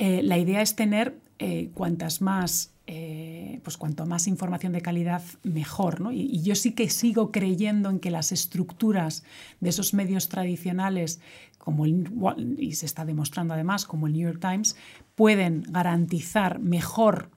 eh, 0.00 0.22
la 0.22 0.38
idea 0.38 0.62
es 0.62 0.76
tener 0.76 1.20
eh, 1.38 1.70
cuantas 1.74 2.22
más 2.22 2.72
eh, 2.86 3.60
pues 3.62 3.76
cuanto 3.76 4.06
más 4.06 4.26
información 4.26 4.72
de 4.72 4.80
calidad, 4.80 5.22
mejor. 5.42 6.00
¿no? 6.00 6.10
Y, 6.10 6.40
yo 6.42 6.54
sí 6.54 6.72
que 6.72 6.88
sigo 6.88 7.30
creyendo 7.30 7.90
en 7.90 8.00
que 8.00 8.10
las 8.10 8.32
estructuras 8.32 9.24
de 9.60 9.68
esos 9.68 9.92
medios 9.92 10.30
tradicionales, 10.30 11.20
como 11.58 11.86
y 11.86 12.72
se 12.72 12.86
está 12.86 13.04
demostrando 13.04 13.52
además, 13.52 13.84
como 13.84 14.06
el 14.06 14.14
New 14.14 14.22
York 14.22 14.40
Times, 14.40 14.74
pueden 15.14 15.64
garantizar 15.68 16.60
mejor 16.60 17.30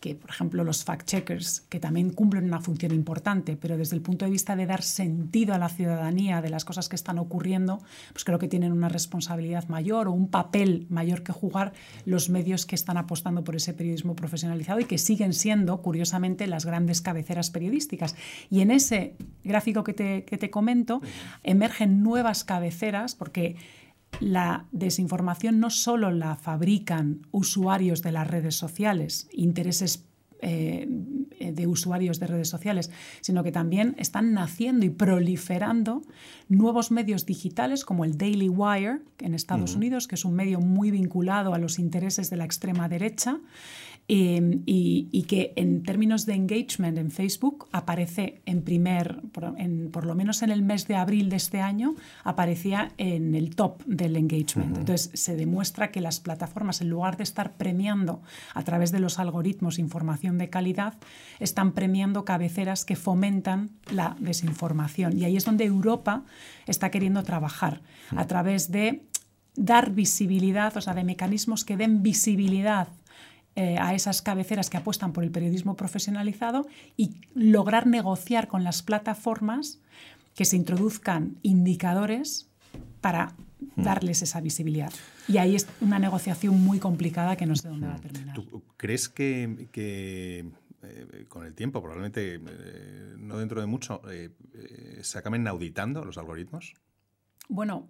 que, 0.00 0.14
por 0.14 0.30
ejemplo, 0.30 0.64
los 0.64 0.84
fact-checkers, 0.84 1.62
que 1.68 1.78
también 1.78 2.10
cumplen 2.10 2.44
una 2.44 2.60
función 2.60 2.92
importante, 2.92 3.56
pero 3.56 3.76
desde 3.76 3.96
el 3.96 4.02
punto 4.02 4.24
de 4.24 4.30
vista 4.30 4.56
de 4.56 4.64
dar 4.64 4.82
sentido 4.82 5.54
a 5.54 5.58
la 5.58 5.68
ciudadanía 5.68 6.40
de 6.40 6.48
las 6.48 6.64
cosas 6.64 6.88
que 6.88 6.96
están 6.96 7.18
ocurriendo, 7.18 7.80
pues 8.12 8.24
creo 8.24 8.38
que 8.38 8.48
tienen 8.48 8.72
una 8.72 8.88
responsabilidad 8.88 9.68
mayor 9.68 10.08
o 10.08 10.12
un 10.12 10.28
papel 10.28 10.86
mayor 10.88 11.22
que 11.22 11.32
jugar 11.32 11.74
los 12.06 12.30
medios 12.30 12.64
que 12.64 12.74
están 12.74 12.96
apostando 12.96 13.44
por 13.44 13.56
ese 13.56 13.74
periodismo 13.74 14.16
profesionalizado 14.16 14.80
y 14.80 14.84
que 14.84 14.96
siguen 14.96 15.34
siendo, 15.34 15.82
curiosamente, 15.82 16.46
las 16.46 16.64
grandes 16.64 17.02
cabeceras 17.02 17.50
periodísticas. 17.50 18.16
Y 18.48 18.62
en 18.62 18.70
ese 18.70 19.16
gráfico 19.44 19.84
que 19.84 19.92
te, 19.92 20.24
que 20.24 20.38
te 20.38 20.50
comento, 20.50 21.02
emergen 21.42 22.02
nuevas 22.02 22.42
cabeceras 22.44 23.14
porque 23.14 23.56
la 24.20 24.66
desinformación 24.70 25.60
no 25.60 25.70
solo 25.70 26.10
la 26.10 26.36
fabrican 26.36 27.26
usuarios 27.30 28.02
de 28.02 28.12
las 28.12 28.28
redes 28.28 28.54
sociales, 28.54 29.28
intereses 29.32 30.04
eh, 30.42 30.86
de 30.88 31.66
usuarios 31.66 32.20
de 32.20 32.26
redes 32.26 32.48
sociales, 32.48 32.90
sino 33.22 33.42
que 33.42 33.52
también 33.52 33.94
están 33.98 34.32
naciendo 34.32 34.84
y 34.84 34.90
proliferando 34.90 36.02
nuevos 36.48 36.90
medios 36.90 37.26
digitales 37.26 37.84
como 37.84 38.04
el 38.04 38.16
Daily 38.18 38.48
Wire 38.48 39.00
en 39.18 39.34
Estados 39.34 39.74
Unidos, 39.74 40.06
que 40.06 40.14
es 40.14 40.24
un 40.24 40.34
medio 40.34 40.60
muy 40.60 40.90
vinculado 40.90 41.54
a 41.54 41.58
los 41.58 41.78
intereses 41.78 42.30
de 42.30 42.36
la 42.36 42.44
extrema 42.44 42.88
derecha 42.88 43.38
Em, 44.12 44.64
y, 44.66 45.22
que 45.28 45.52
en 45.54 45.84
términos 45.84 46.26
de 46.26 46.34
engagement 46.34 46.98
en 46.98 47.12
Facebook 47.12 47.68
aparece 47.70 48.42
en 48.44 48.62
primer, 48.62 49.22
por, 49.30 49.54
por, 49.92 50.04
lo 50.04 50.16
menos 50.16 50.42
en 50.42 50.50
el 50.50 50.64
mes 50.64 50.88
de 50.88 50.96
abril 50.96 51.28
de 51.28 51.36
este 51.36 51.60
año, 51.60 51.94
aparecía 52.24 52.90
en 52.98 53.36
el 53.36 53.54
top 53.54 53.84
del 53.84 54.16
engagement. 54.16 54.78
Entonces 54.78 55.12
se 55.14 55.36
demuestra 55.36 55.92
que 55.92 56.00
las 56.00 56.18
plataformas, 56.18 56.80
en 56.80 56.90
lugar 56.90 57.18
de 57.18 57.22
estar 57.22 57.52
premiando 57.52 58.20
a 58.52 58.64
través 58.64 58.90
de 58.90 58.98
los 58.98 59.20
algoritmos 59.20 59.78
información 59.78 60.38
de 60.38 60.50
calidad, 60.50 60.98
están 61.38 61.70
premiando 61.70 62.24
cabeceras 62.24 62.84
que 62.84 62.96
fomentan 62.96 63.70
la 63.92 64.16
desinformación. 64.18 65.16
Y 65.16 65.24
ahí 65.24 65.36
es 65.36 65.44
donde 65.44 65.66
Europa 65.66 66.24
está 66.66 66.90
queriendo 66.90 67.22
trabajar, 67.22 67.80
a 68.16 68.26
través 68.26 68.72
de 68.72 69.04
dar 69.54 69.92
visibilidad, 69.92 70.76
o 70.76 70.80
sea, 70.80 70.94
de 70.94 71.04
mecanismos 71.04 71.64
que 71.64 71.76
den 71.76 72.02
visibilidad 72.02 72.88
eh, 73.56 73.76
a 73.78 73.94
esas 73.94 74.22
cabeceras 74.22 74.70
que 74.70 74.76
apuestan 74.76 75.12
por 75.12 75.24
el 75.24 75.30
periodismo 75.30 75.76
profesionalizado 75.76 76.68
y 76.96 77.16
lograr 77.34 77.86
negociar 77.86 78.46
con 78.46 78.62
las 78.62 78.82
plataformas 78.82 79.80
que 80.36 80.44
se 80.44 80.56
introduzcan 80.56 81.36
indicadores 81.42 82.48
para 83.00 83.34
hmm. 83.74 83.82
darles 83.82 84.22
esa 84.22 84.40
visibilidad. 84.40 84.92
Y 85.26 85.38
ahí 85.38 85.56
es 85.56 85.66
una 85.80 85.98
negociación 85.98 86.62
muy 86.62 86.78
complicada 86.78 87.36
que 87.36 87.46
no 87.46 87.56
sé 87.56 87.68
dónde 87.68 87.88
va 87.88 87.94
a 87.94 87.98
hmm. 87.98 88.00
terminar. 88.00 88.34
¿Tú 88.36 88.62
crees 88.76 89.08
que, 89.08 89.68
eh, 89.74 90.44
con 91.28 91.44
el 91.44 91.54
tiempo, 91.54 91.80
probablemente 91.80 92.36
eh, 92.36 93.14
no 93.18 93.38
dentro 93.38 93.60
de 93.60 93.66
mucho, 93.66 94.00
se 95.02 95.18
acaben 95.18 95.46
auditando 95.48 96.04
los 96.04 96.18
algoritmos? 96.18 96.74
Bueno, 97.48 97.88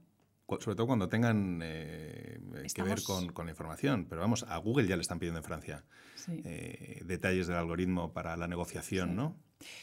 sobre 0.59 0.77
todo 0.77 0.87
cuando 0.87 1.09
tengan 1.09 1.61
eh, 1.63 2.41
que 2.75 2.83
ver 2.83 3.03
con, 3.03 3.33
la 3.45 3.51
información. 3.51 4.07
Pero 4.09 4.21
vamos, 4.21 4.45
a 4.49 4.57
Google 4.59 4.87
ya 4.87 4.97
le 4.97 5.03
están 5.03 5.19
pidiendo 5.19 5.39
en 5.39 5.45
Francia 5.45 5.85
eh, 6.29 7.03
detalles 7.05 7.47
del 7.47 7.57
algoritmo 7.57 8.13
para 8.13 8.37
la 8.37 8.49
negociación, 8.49 9.15
¿no? 9.15 9.37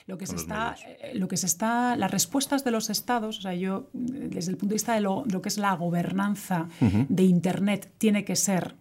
Lo 0.07 0.17
que, 0.17 0.25
se 0.25 0.35
está, 0.35 0.75
eh, 0.85 1.11
lo 1.13 1.27
que 1.27 1.37
se 1.37 1.45
está, 1.45 1.95
las 1.95 2.09
respuestas 2.09 2.63
de 2.63 2.71
los 2.71 2.89
estados, 2.89 3.37
o 3.37 3.41
sea, 3.43 3.53
yo 3.53 3.89
desde 3.93 4.51
el 4.51 4.57
punto 4.57 4.71
de 4.71 4.75
vista 4.75 4.95
de 4.95 5.01
lo, 5.01 5.23
que 5.41 5.49
es 5.49 5.59
la 5.59 5.75
gobernanza 5.75 6.67
de 6.79 7.23
Internet, 7.23 7.93
tiene 7.99 8.25
que 8.25 8.35
ser 8.35 8.75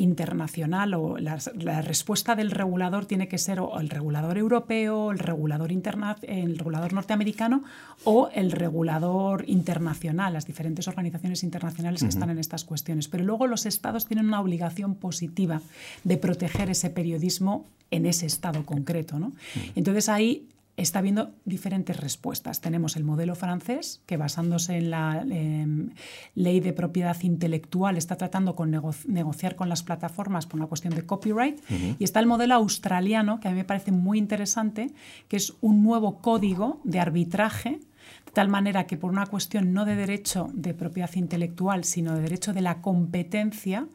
internacional 0.00 0.94
o 0.94 1.18
la, 1.18 1.36
respuesta 1.82 2.34
del 2.34 2.50
regulador 2.50 3.04
tiene 3.04 3.28
que 3.28 3.38
ser 3.38 3.60
o 3.60 3.78
el 3.78 3.90
regulador 3.90 4.38
europeo, 4.38 5.12
el 5.12 5.18
regulador, 5.18 5.70
interna, 5.72 6.16
el 6.22 6.58
regulador 6.58 6.92
norteamericano 6.92 7.62
o 8.04 8.30
el 8.34 8.50
regulador 8.50 9.44
internacional, 9.46 10.32
las 10.32 10.46
diferentes 10.46 10.88
organizaciones 10.88 11.44
internacionales 11.44 12.02
que 12.02 12.08
están 12.08 12.30
en 12.30 12.38
estas 12.38 12.64
cuestiones. 12.64 13.08
Pero 13.08 13.24
luego 13.24 13.46
los 13.46 13.66
estados 13.66 14.06
tienen 14.06 14.26
una 14.26 14.40
obligación 14.40 14.94
positiva 14.94 15.60
de 16.04 16.16
proteger 16.16 16.70
ese 16.70 16.90
periodismo 16.90 17.66
en 17.90 18.06
ese 18.06 18.26
estado 18.26 18.64
concreto. 18.64 19.18
¿no? 19.18 19.32
Entonces 19.74 20.08
ahí 20.08 20.46
está 20.82 21.00
habiendo 21.00 21.34
diferentes 21.44 21.96
respuestas. 21.98 22.60
Tenemos 22.60 22.96
el 22.96 23.04
modelo 23.04 23.34
francés, 23.34 24.02
que 24.06 24.16
basándose 24.16 24.76
en 24.76 24.90
la 24.90 25.24
em, 25.28 25.90
ley 26.34 26.60
de 26.60 26.72
propiedad 26.72 27.16
intelectual 27.22 27.96
está 27.96 28.16
tratando 28.16 28.54
con 28.54 28.70
negociar 28.70 29.56
con 29.56 29.68
las 29.68 29.82
plataformas 29.82 30.46
por 30.46 30.58
una 30.58 30.68
cuestión 30.68 30.94
de 30.94 31.04
copyright. 31.04 31.60
Y 31.98 32.04
está 32.04 32.20
el 32.20 32.26
modelo 32.26 32.54
australiano, 32.54 33.40
que 33.40 33.48
a 33.48 33.50
mí 33.50 33.56
me 33.56 33.64
parece 33.64 33.92
muy 33.92 34.18
interesante, 34.18 34.92
que 35.28 35.36
es 35.36 35.54
un 35.60 35.82
nuevo 35.82 36.20
código 36.20 36.80
de 36.84 37.00
arbitraje 37.00 37.80
de 38.26 38.32
tal 38.32 38.48
manera 38.48 38.86
que 38.86 38.96
por 38.96 39.10
una 39.10 39.26
cuestión 39.26 39.72
no 39.72 39.84
de 39.84 39.96
derecho 39.96 40.50
de 40.52 40.74
propiedad 40.74 41.10
intelectual, 41.14 41.84
sino 41.84 42.14
de 42.14 42.22
derecho 42.22 42.52
de 42.52 42.60
la 42.60 42.80
competencia, 42.80 43.86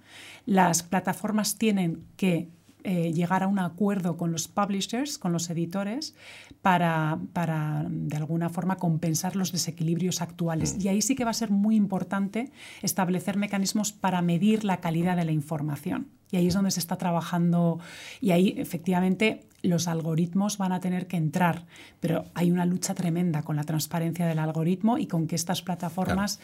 las 0.46 0.84
plataformas 0.84 1.58
tienen 1.58 2.04
que 2.18 2.50
eh, 2.88 3.14
llegar 3.14 3.42
a 3.42 3.48
un 3.48 3.58
acuerdo 3.58 4.16
con 4.16 4.32
los 4.32 4.48
publishers, 4.48 5.18
con 5.18 5.32
los 5.34 5.50
editores, 5.50 6.14
para, 6.62 7.18
para, 7.34 7.84
de 7.90 8.16
alguna 8.16 8.50
forma 8.50 8.76
compensar 8.76 9.36
los 9.36 9.52
desequilibrios 9.52 10.22
actuales. 10.22 10.78
Mm. 10.78 10.82
Y 10.82 10.88
ahí 10.90 11.02
sí 11.02 11.16
que 11.16 11.26
va 11.26 11.32
a 11.32 11.34
ser 11.34 11.50
muy 11.50 11.76
importante 11.76 12.52
establecer 12.84 13.38
mecanismos 13.38 13.92
para 13.92 14.22
medir 14.22 14.64
la 14.64 14.82
calidad 14.82 15.18
de 15.18 15.26
la 15.26 15.32
información. 15.32 16.12
Y 16.32 16.38
ahí 16.38 16.48
es 16.48 16.54
donde 16.54 16.70
se 16.70 16.80
está 16.80 16.96
trabajando 16.98 17.80
y 18.22 18.32
ahí 18.32 18.54
efectivamente 18.58 19.48
los 19.64 19.88
algoritmos 19.88 20.60
van 20.60 20.72
a 20.72 20.80
tener 20.80 21.08
que 21.08 21.18
entrar, 21.18 21.66
pero 22.00 22.26
hay 22.36 22.52
una 22.52 22.66
lucha 22.66 22.94
tremenda 22.94 23.42
con 23.42 23.56
la 23.56 23.64
transparencia 23.64 24.28
del 24.28 24.38
algoritmo 24.38 25.00
y 25.00 25.08
con 25.08 25.26
que 25.26 25.36
estas 25.36 25.64
plataformas 25.64 26.40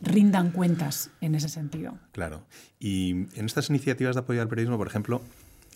rindan 0.00 0.52
cuentas 0.52 1.10
en 1.20 1.34
ese 1.34 1.48
sentido. 1.48 1.98
Claro. 2.12 2.42
Y 2.78 3.10
en 3.10 3.46
estas 3.46 3.70
iniciativas 3.70 4.14
de 4.14 4.20
apoyo 4.20 4.40
al 4.40 4.48
periodismo, 4.48 4.78
por 4.78 4.86
ejemplo, 4.86 5.20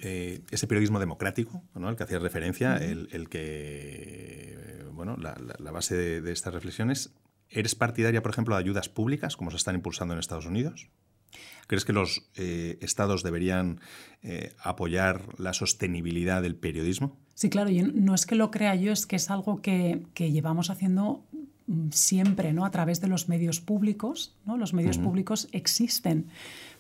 eh, 0.05 0.43
ese 0.51 0.67
periodismo 0.67 1.01
democrático 1.01 1.63
¿no? 1.75 1.89
al 1.89 1.97
que 1.97 2.03
hacías 2.03 2.21
referencia, 2.21 2.77
el, 2.77 3.29
que, 3.31 4.85
bueno, 4.93 5.17
la, 5.17 5.71
base 5.71 6.21
de, 6.21 6.31
estas 6.31 6.53
reflexiones, 6.53 7.15
¿eres 7.49 7.75
partidaria, 7.75 8.23
por 8.23 8.31
ejemplo, 8.31 8.55
de 8.55 8.61
ayudas 8.61 8.91
públicas, 8.91 9.35
como 9.35 9.51
se 9.51 9.57
están 9.57 9.75
impulsando 9.75 10.13
en 10.13 10.21
Estados 10.21 10.45
Unidos? 10.45 10.91
¿Crees 11.67 11.87
que 11.87 11.95
los 11.95 12.29
eh, 12.37 12.77
estados 12.83 13.23
deberían 13.23 13.81
eh, 14.23 14.53
apoyar 14.63 15.41
la 15.41 15.55
sostenibilidad 15.55 16.43
del 16.43 16.55
periodismo? 16.55 17.17
Sí, 17.33 17.49
claro, 17.49 17.71
no 17.95 18.15
es 18.15 18.27
que 18.27 18.35
lo 18.35 18.51
crea 18.51 18.75
yo, 18.75 18.93
es 18.93 19.07
que 19.07 19.17
es 19.17 19.31
algo 19.31 19.63
que, 19.63 20.05
llevamos 20.15 20.69
haciendo 20.69 21.25
mm, 21.67 21.89
siempre, 21.93 22.53
¿no? 22.53 22.67
A 22.67 22.71
través 22.71 23.01
de 23.01 23.09
los 23.09 23.31
medios 23.31 23.61
públicos, 23.61 24.37
¿no? 24.45 24.59
Los 24.59 24.75
medios 24.75 24.99
públicos 24.99 25.49
existen 25.53 26.29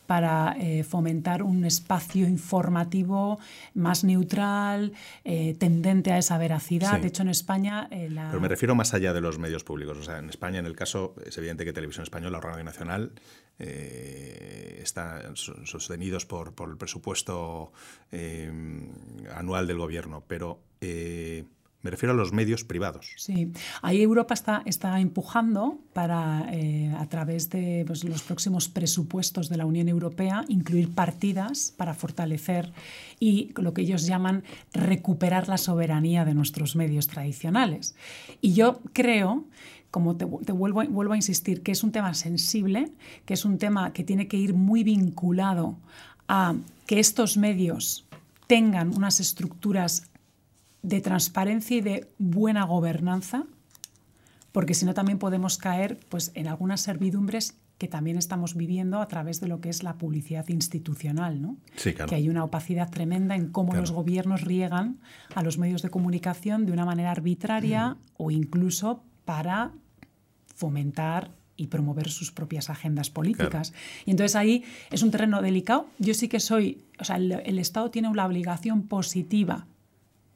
para 0.07 0.57
eh, 0.59 0.85
fomentar 0.85 1.43
un 1.43 1.65
espacio 1.65 2.27
informativo 2.27 3.39
más 3.75 4.05
neutral, 4.05 4.93
eh, 5.25 5.55
tendente 5.59 6.13
a 6.13 6.19
esa 6.19 6.39
veracidad. 6.39 7.01
De 7.01 7.09
hecho, 7.09 7.23
en 7.23 7.29
España... 7.29 7.89
Eh, 7.91 8.09
Pero 8.11 8.41
me 8.41 8.49
refiero 8.49 8.75
más 8.75 8.95
allá 8.95 9.13
de 9.13 9.21
los 9.21 9.39
medios 9.39 9.65
públicos. 9.65 9.97
O 9.99 10.03
sea, 10.03 10.19
en 10.19 10.29
España, 10.29 10.59
en 10.59 10.67
el 10.67 10.77
caso, 10.77 11.15
es 11.25 11.37
evidente 11.39 11.65
que 11.65 11.73
Televisión 11.73 12.03
Española, 12.03 12.41
Radio 12.41 12.65
Nacional, 12.65 13.13
están 13.57 15.37
sostenidos 15.37 16.27
por, 16.27 16.55
por 16.55 16.69
el 16.71 16.77
presupuesto 16.77 17.73
anual 19.35 19.67
del 19.69 19.79
gobierno. 19.79 20.25
Pero 20.27 20.59
Me 21.85 21.91
refiero 21.91 22.14
a 22.14 22.17
los 22.17 22.33
medios 22.33 22.64
privados. 22.64 23.12
Sí, 23.17 23.53
ahí 23.83 24.00
Europa 24.00 24.33
está, 24.33 24.62
está 24.64 24.99
empujando 25.00 25.79
para, 25.93 26.49
eh, 26.50 26.91
a 26.97 27.07
través 27.11 27.50
de 27.50 27.85
pues, 27.87 28.05
los 28.05 28.23
próximos 28.23 28.71
presupuestos 28.71 29.50
de 29.50 29.59
la 29.59 29.67
Unión 29.67 29.88
Europea, 29.88 30.47
incluir 30.49 30.95
partidas 30.95 31.75
para 31.76 31.93
fortalecer 31.93 32.73
y 33.21 33.53
lo 33.57 33.75
que 33.75 33.83
ellos 33.83 34.07
llaman 34.07 34.45
recuperar 34.73 35.47
la 35.47 35.59
soberanía 35.59 36.25
de 36.25 36.33
nuestros 36.33 36.75
medios 36.75 37.07
tradicionales. 37.07 37.95
Y 38.41 38.55
yo 38.55 38.81
creo 38.95 39.45
como 39.91 40.17
te, 40.17 40.25
vuelvo, 40.25 40.83
vuelvo, 40.88 41.12
a 41.12 41.17
insistir, 41.17 41.62
que 41.62 41.71
es 41.71 41.85
un 41.85 41.93
tema 41.93 42.14
sensible, 42.14 42.91
que 43.26 43.35
es 43.35 43.45
un 43.45 43.59
tema 43.59 43.93
que 43.93 44.03
tiene 44.03 44.26
que 44.26 44.38
ir 44.38 44.53
muy 44.53 44.83
vinculado 44.83 45.76
a 46.26 46.57
que 46.87 46.99
estos 46.99 47.37
medios 47.37 48.05
tengan 48.49 48.97
unas 48.97 49.21
estructuras 49.21 50.09
de 50.85 51.00
transparencia 51.00 51.79
y 51.79 51.81
de 51.81 52.09
buena 52.19 52.64
gobernanza, 52.64 53.45
porque 54.53 54.75
si 54.75 54.85
no 54.85 54.93
también 54.93 55.19
podemos 55.19 55.57
caer 55.57 55.99
pues, 56.11 56.31
en 56.35 56.47
algunas 56.47 56.83
servidumbres 56.83 57.57
que 57.79 57.88
también 57.88 58.19
estamos 58.19 58.55
viviendo 58.55 59.00
a 59.00 59.09
través 59.09 59.41
de 59.41 59.49
lo 59.49 59.61
que 59.61 59.71
es 59.71 59.83
la 59.83 59.95
publicidad 59.95 60.47
institucional, 60.49 61.41
¿no? 61.41 61.57
Que 62.07 62.14
hay 62.14 62.29
una 62.29 62.45
opacidad 62.45 62.91
tremenda 62.91 63.35
en 63.35 63.50
cómo 63.50 63.75
los 63.75 63.91
gobiernos 63.91 64.43
riegan 64.43 64.99
a 65.35 65.43
los 65.43 65.59
medios 65.59 65.83
de 65.83 65.88
comunicación 65.88 66.67
de 66.67 66.73
una 66.73 66.85
manera 66.85 67.11
arbitraria 67.11 67.97
o 68.17 68.31
incluso 68.31 69.03
para 69.25 69.73
fomentar 70.55 71.33
y 71.57 71.69
promover 71.69 72.11
sus 72.11 72.31
propias 72.31 72.69
agendas 72.69 73.11
políticas. 73.11 73.73
Y 74.05 74.11
entonces 74.11 74.37
ahí 74.37 74.64
es 74.91 75.03
un 75.03 75.11
terreno 75.11 75.41
delicado. 75.41 75.88
Yo 75.99 76.14
sí 76.14 76.29
que 76.29 76.41
soy, 76.41 76.85
o 77.00 77.05
sea, 77.05 77.17
el 77.17 77.59
Estado 77.59 77.91
tiene 77.91 78.09
una 78.09 78.26
obligación 78.26 78.83
positiva 78.83 79.67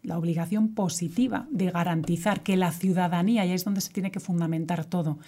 la 0.08 0.18
obligación 0.18 0.74
positiva 0.74 1.46
de 1.50 1.70
garantizar 1.70 2.42
que 2.42 2.56
la 2.56 2.72
ciudadanía, 2.72 3.44
y 3.44 3.48
ahí 3.50 3.54
es 3.54 3.64
donde 3.64 3.80
se 3.80 3.92
tiene 3.92 4.10
que 4.10 4.20
fundamentar 4.20 4.84
todo, 4.84 5.18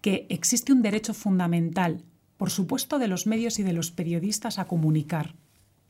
que 0.00 0.26
existe 0.30 0.72
un 0.72 0.82
derecho 0.82 1.12
fundamental, 1.12 2.02
por 2.36 2.50
supuesto, 2.50 2.98
de 2.98 3.08
los 3.08 3.26
medios 3.26 3.58
y 3.58 3.62
de 3.62 3.74
los 3.74 3.90
periodistas 3.90 4.58
a 4.58 4.66
comunicar 4.66 5.34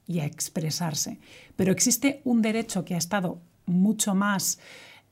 y 0.06 0.18
a 0.18 0.26
expresarse, 0.26 1.20
pero 1.54 1.70
existe 1.70 2.20
un 2.24 2.42
derecho 2.42 2.84
que 2.84 2.94
ha 2.94 2.98
estado 2.98 3.40
mucho 3.66 4.14
más 4.14 4.58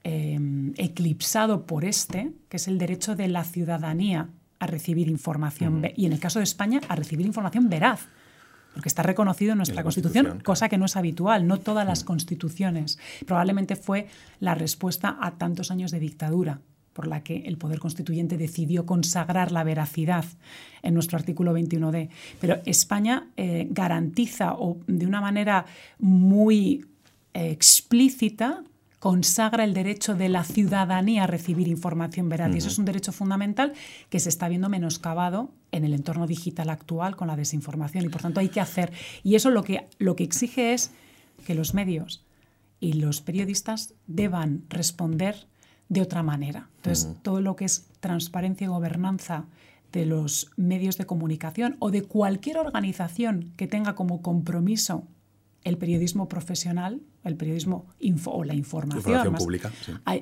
eh, 0.02 0.40
eclipsado 0.76 1.66
por 1.66 1.84
este, 1.84 2.32
que 2.48 2.56
es 2.56 2.66
el 2.66 2.78
derecho 2.78 3.14
de 3.14 3.28
la 3.28 3.44
ciudadanía 3.44 4.30
a 4.58 4.66
recibir 4.66 5.06
información, 5.08 5.86
y 5.94 6.06
en 6.06 6.12
el 6.12 6.18
caso 6.18 6.40
de 6.40 6.44
España, 6.44 6.80
a 6.88 6.96
recibir 6.96 7.26
información 7.26 7.68
veraz 7.68 8.08
porque 8.78 8.90
está 8.90 9.02
reconocido 9.02 9.50
en 9.50 9.58
nuestra 9.58 9.82
Constitución, 9.82 10.38
cosa 10.38 10.68
que 10.68 10.78
no 10.78 10.84
es 10.84 10.94
habitual, 10.94 11.48
no 11.48 11.58
todas 11.58 11.84
las 11.84 12.04
mm. 12.04 12.06
constituciones. 12.06 12.96
Probablemente 13.26 13.74
fue 13.74 14.06
la 14.38 14.54
respuesta 14.54 15.18
a 15.20 15.32
tantos 15.32 15.72
años 15.72 15.90
de 15.90 15.98
dictadura 15.98 16.60
por 16.92 17.08
la 17.08 17.24
que 17.24 17.38
el 17.38 17.58
Poder 17.58 17.80
Constituyente 17.80 18.36
decidió 18.36 18.86
consagrar 18.86 19.50
la 19.50 19.64
veracidad 19.64 20.24
en 20.82 20.94
nuestro 20.94 21.18
artículo 21.18 21.58
21D. 21.58 22.08
Pero 22.40 22.60
España 22.66 23.26
eh, 23.36 23.66
garantiza 23.68 24.54
o 24.54 24.78
de 24.86 25.06
una 25.08 25.20
manera 25.20 25.66
muy 25.98 26.86
eh, 27.34 27.50
explícita 27.50 28.62
consagra 28.98 29.64
el 29.64 29.74
derecho 29.74 30.14
de 30.14 30.28
la 30.28 30.44
ciudadanía 30.44 31.24
a 31.24 31.26
recibir 31.26 31.68
información 31.68 32.28
veraz. 32.28 32.54
Y 32.54 32.58
eso 32.58 32.68
es 32.68 32.78
un 32.78 32.84
derecho 32.84 33.12
fundamental 33.12 33.72
que 34.10 34.20
se 34.20 34.28
está 34.28 34.48
viendo 34.48 34.68
menoscabado 34.68 35.50
en 35.70 35.84
el 35.84 35.94
entorno 35.94 36.26
digital 36.26 36.70
actual 36.70 37.14
con 37.16 37.28
la 37.28 37.36
desinformación. 37.36 38.04
Y 38.04 38.08
por 38.08 38.22
tanto 38.22 38.40
hay 38.40 38.48
que 38.48 38.60
hacer. 38.60 38.92
Y 39.22 39.36
eso 39.36 39.50
lo 39.50 39.62
que, 39.62 39.88
lo 39.98 40.16
que 40.16 40.24
exige 40.24 40.74
es 40.74 40.90
que 41.46 41.54
los 41.54 41.74
medios 41.74 42.24
y 42.80 42.94
los 42.94 43.20
periodistas 43.20 43.94
deban 44.06 44.64
responder 44.68 45.46
de 45.88 46.02
otra 46.02 46.22
manera. 46.22 46.68
Entonces, 46.76 47.14
todo 47.22 47.40
lo 47.40 47.56
que 47.56 47.64
es 47.64 47.86
transparencia 48.00 48.66
y 48.66 48.68
gobernanza 48.68 49.46
de 49.92 50.06
los 50.06 50.50
medios 50.56 50.98
de 50.98 51.06
comunicación 51.06 51.76
o 51.78 51.90
de 51.90 52.02
cualquier 52.02 52.58
organización 52.58 53.52
que 53.56 53.66
tenga 53.66 53.94
como 53.94 54.20
compromiso 54.20 55.04
el 55.64 55.76
periodismo 55.76 56.28
profesional, 56.28 57.00
el 57.24 57.36
periodismo 57.36 57.86
info, 57.98 58.30
o 58.30 58.44
la 58.44 58.54
información, 58.54 59.34
pública, 59.34 59.72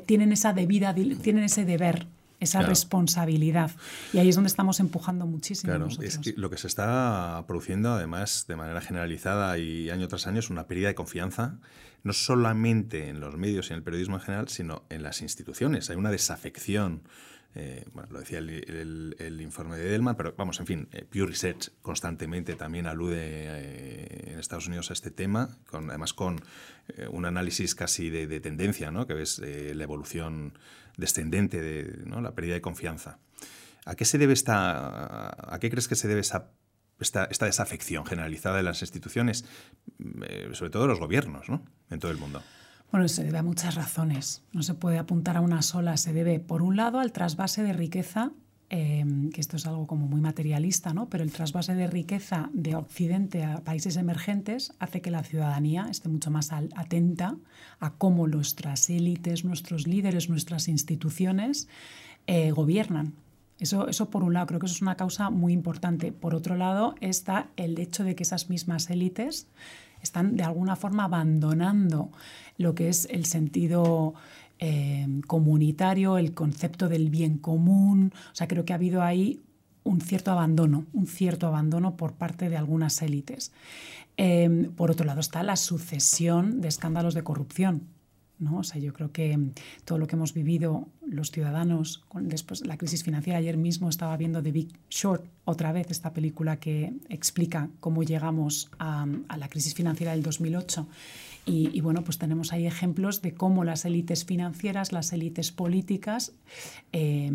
tienen 0.07 0.33
esa 0.33 0.53
debida, 0.53 0.95
tienen 0.95 1.45
ese 1.45 1.65
deber, 1.65 2.07
esa 2.41 2.63
responsabilidad. 2.63 3.71
Y 4.13 4.19
ahí 4.19 4.29
es 4.29 4.35
donde 4.35 4.49
estamos 4.49 4.81
empujando 4.81 5.27
muchísimo. 5.27 5.73
Claro, 5.73 5.89
es 6.01 6.19
que 6.19 6.35
lo 6.37 6.51
que 6.51 6.59
se 6.59 6.67
está 6.67 7.45
produciendo, 7.47 7.93
además, 7.93 8.47
de 8.49 8.57
manera 8.57 8.81
generalizada 8.81 9.57
y 9.59 9.91
año 9.91 10.09
tras 10.09 10.27
año, 10.27 10.41
es 10.41 10.51
una 10.51 10.67
pérdida 10.67 10.89
de 10.89 10.95
confianza, 10.95 11.59
no 12.03 12.13
solamente 12.13 13.09
en 13.09 13.21
los 13.21 13.37
medios 13.37 13.71
y 13.71 13.73
en 13.73 13.79
el 13.79 13.83
periodismo 13.83 14.17
en 14.17 14.23
general, 14.23 14.49
sino 14.49 14.85
en 14.91 15.03
las 15.03 15.23
instituciones. 15.23 15.91
Hay 15.91 15.97
una 15.97 16.11
desafección 16.11 17.03
eh, 17.59 17.87
bueno, 17.95 18.11
lo 18.13 18.21
decía 18.21 18.39
el, 18.39 19.39
informe 19.41 19.79
de 19.79 19.89
Delman, 19.89 20.15
pero 20.15 20.35
vamos, 20.37 20.61
en 20.61 20.67
fin, 20.67 20.89
eh, 20.93 21.07
Pew 21.09 21.25
Research 21.25 21.71
constantemente 21.81 22.55
también 22.55 22.87
alude 22.87 23.17
eh, 23.19 24.33
en 24.33 24.39
Estados 24.39 24.67
Unidos 24.69 24.91
a 24.91 24.93
este 24.93 25.11
tema, 25.11 25.57
con, 25.71 25.89
además 25.89 26.13
con 26.13 26.43
un 27.11 27.25
análisis 27.25 27.75
casi 27.75 28.11
de, 28.11 28.41
tendencia, 28.41 28.91
¿no? 28.91 29.07
que 29.07 29.15
ves 29.15 29.39
la 29.41 29.83
evolución 29.83 30.57
descendente 30.97 31.61
de 31.61 32.05
la 32.21 32.35
pérdida 32.35 32.55
de 32.55 32.61
confianza. 32.61 33.19
¿A 33.87 33.97
qué 33.97 34.05
se 34.05 34.19
debe 34.19 34.35
esta, 34.35 35.53
a 35.53 35.59
qué 35.59 35.71
crees 35.71 35.89
que 35.89 35.97
se 35.97 36.07
debe 36.07 36.21
esta, 36.21 36.53
esta 37.01 37.47
desafección 37.47 38.07
generalizada 38.07 38.59
de 38.59 38.63
las 38.63 38.83
instituciones, 38.83 39.45
sobre 40.53 40.71
todo 40.71 40.83
de 40.83 40.89
los 40.89 41.01
gobiernos, 41.01 41.49
¿no? 41.49 41.65
en 41.91 41.99
todo 41.99 42.13
el 42.13 42.19
mundo? 42.19 42.43
Bueno, 42.93 43.09
se 43.09 43.25
debe 43.25 43.39
a 43.39 43.43
muchas 43.43 43.75
razones. 43.75 44.43
No 44.53 44.63
se 44.63 44.75
puede 44.75 44.99
apuntar 44.99 45.37
a 45.37 45.41
una 45.41 45.63
sola. 45.63 45.97
Se 45.97 46.13
debe, 46.13 46.39
por 46.41 46.63
un 46.63 46.77
lado, 46.77 47.01
al 47.01 47.13
trasvase 47.13 47.63
de 47.63 47.73
riqueza, 47.73 48.31
em, 48.69 49.31
que 49.31 49.41
esto 49.41 49.57
es 49.57 49.67
algo 49.67 49.87
como 49.87 50.07
muy 50.07 50.21
materialista, 50.21 50.95
¿no? 50.95 51.09
pero 51.09 51.25
el 51.25 51.33
trasvase 51.33 51.75
de 51.75 51.87
riqueza 51.89 52.49
de 52.53 52.75
Occidente 52.75 53.45
a 53.45 53.63
países 53.65 53.97
emergentes 53.97 54.73
hace 54.79 55.01
que 55.01 55.11
la 55.11 55.25
ciudadanía 55.25 55.89
esté 55.91 56.09
mucho 56.09 56.31
más 56.31 56.53
atenta 56.53 57.37
a 57.81 57.95
cómo 57.95 58.29
nuestras 58.29 58.89
élites, 58.89 59.45
nuestros 59.45 59.87
líderes, 59.87 60.29
nuestras 60.29 60.69
instituciones 60.69 61.69
eh, 62.27 62.51
gobiernan. 62.53 63.15
Eso, 63.59 63.89
eso 63.89 64.11
por 64.11 64.23
un 64.23 64.35
lado, 64.35 64.47
creo 64.47 64.61
que 64.61 64.67
eso 64.67 64.75
es 64.75 64.83
una 64.83 64.97
causa 64.97 65.31
muy 65.31 65.53
importante. 65.53 66.13
Por 66.13 66.35
otro 66.35 66.57
lado, 66.57 66.95
está 67.01 67.49
el 67.57 67.79
hecho 67.79 68.05
de 68.05 68.15
que 68.15 68.23
esas 68.23 68.51
mismas 68.51 68.91
élites 68.91 69.49
están 70.03 70.37
de 70.37 70.43
alguna 70.43 70.77
forma 70.77 71.05
abandonando 71.05 72.11
lo 72.59 72.75
que 72.75 72.89
es 72.89 73.07
el 73.11 73.27
sentido 73.27 74.15
eh, 74.59 75.07
comunitario, 75.27 76.19
el 76.19 76.33
concepto 76.33 76.89
del 76.89 77.11
bien 77.11 77.39
común. 77.39 78.13
O 78.33 78.35
sea, 78.35 78.49
creo 78.49 78.65
que 78.65 78.73
ha 78.73 78.77
habido 78.77 79.03
ahí 79.03 79.43
un 79.85 80.01
cierto 80.01 80.33
abandono, 80.33 80.85
un 80.93 81.07
cierto 81.07 81.47
abandono 81.47 81.97
por 81.97 82.15
parte 82.15 82.49
de 82.49 82.57
algunas 82.57 83.01
élites. 83.03 83.53
Eh, 84.17 84.71
por 84.77 84.91
otro 84.91 85.05
lado 85.05 85.21
está 85.21 85.43
la 85.43 85.57
sucesión 85.57 86.61
de 86.61 86.69
escándalos 86.69 87.15
de 87.15 87.23
corrupción. 87.23 87.83
¿No? 88.39 88.59
O 88.59 88.63
sea, 88.63 88.81
yo 88.81 88.93
creo 88.93 89.13
que 89.13 89.39
todo 89.85 89.99
lo 89.99 90.07
que 90.07 90.17
hemos 90.17 90.35
vivido 90.35 90.89
los 91.07 91.31
ciudadanos 91.31 92.05
después 92.21 92.61
de 92.61 92.67
la 92.67 92.77
crisis 92.77 93.05
financiera, 93.05 93.39
ayer 93.39 93.57
mismo 93.57 93.89
estaba 93.89 94.17
viendo 94.17 94.43
The 94.43 94.53
Big 94.53 94.69
Short 94.91 95.25
otra 95.45 95.73
vez, 95.73 95.91
esta 95.91 96.13
película 96.13 96.57
que 96.59 96.93
explica 97.09 97.71
cómo 97.81 98.03
llegamos 98.03 98.71
a, 98.79 99.07
la 99.37 99.49
crisis 99.49 99.75
financiera 99.75 100.13
del 100.13 100.23
2008. 100.23 100.87
Y, 101.49 101.81
bueno, 101.81 102.03
pues 102.03 102.19
tenemos 102.19 102.53
ahí 102.53 102.67
ejemplos 102.67 103.23
de 103.23 103.33
cómo 103.33 103.63
las 103.63 103.85
élites 103.85 104.25
financieras, 104.25 104.91
las 104.91 105.13
élites 105.13 105.53
políticas, 105.53 106.33
eh, 106.93 107.31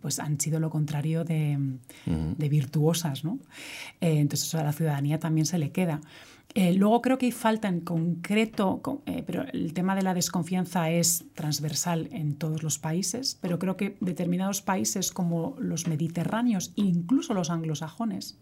pues 0.00 0.18
han 0.18 0.40
sido 0.40 0.58
lo 0.58 0.68
contrario 0.68 1.22
de, 1.22 1.78
virtuosas. 2.36 3.22
¿no? 3.22 3.38
Eh, 4.00 4.18
entonces 4.18 4.48
eso 4.48 4.58
a 4.58 4.64
la 4.64 4.72
ciudadanía 4.72 5.20
también 5.20 5.46
se 5.46 5.58
le 5.58 5.70
queda. 5.70 6.00
Eh, 6.54 6.74
luego 6.74 7.00
creo 7.00 7.16
que 7.16 7.26
hay 7.26 7.32
falta 7.32 7.68
en 7.68 7.80
concreto, 7.80 8.82
eh, 9.06 9.22
pero 9.26 9.44
el 9.52 9.72
tema 9.72 9.94
de 9.94 10.02
la 10.02 10.12
desconfianza 10.12 10.90
es 10.90 11.24
transversal 11.34 12.08
en 12.12 12.34
todos 12.34 12.62
los 12.62 12.78
países, 12.78 13.38
pero 13.40 13.58
creo 13.58 13.78
que 13.78 13.96
determinados 14.00 14.60
países 14.60 15.12
como 15.12 15.56
los 15.58 15.86
mediterráneos 15.86 16.72
incluso 16.76 17.32
los 17.32 17.48
anglosajones 17.48 18.38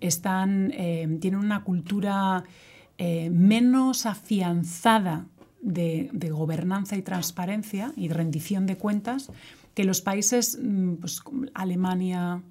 eh, 0.00 1.18
tienen 1.20 1.40
una 1.40 1.62
cultura 1.64 2.44
menos 3.30 4.06
afianzada 4.06 5.26
de, 5.60 6.30
gobernanza 6.30 6.96
y 6.96 7.02
transparencia 7.02 7.92
y 7.96 8.08
rendición 8.08 8.66
de 8.66 8.76
cuentas 8.76 9.30
que 9.74 9.84
los 9.84 10.02
países, 10.02 10.58
mm, 10.62 10.94
pues, 10.94 11.20
Alemania, 11.54 12.42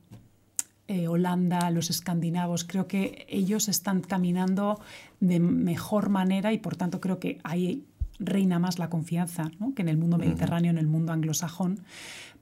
eh, 0.87 1.07
Holanda, 1.07 1.69
los 1.71 1.89
escandinavos, 1.89 2.63
creo 2.63 2.87
que 2.87 3.25
ellos 3.29 3.69
están 3.69 4.01
caminando 4.01 4.79
de 5.19 5.39
mejor 5.39 6.09
manera 6.09 6.51
y 6.53 6.57
por 6.57 6.75
tanto 6.75 6.99
creo 6.99 7.19
que 7.19 7.39
ahí 7.43 7.85
reina 8.19 8.59
más 8.59 8.79
la 8.79 8.89
confianza 8.89 9.51
que 9.75 9.81
en 9.81 9.89
el 9.89 9.97
mundo 9.97 10.17
mediterráneo, 10.17 10.71
en 10.71 10.77
el 10.77 10.87
mundo 10.87 11.11
anglosajón. 11.11 11.79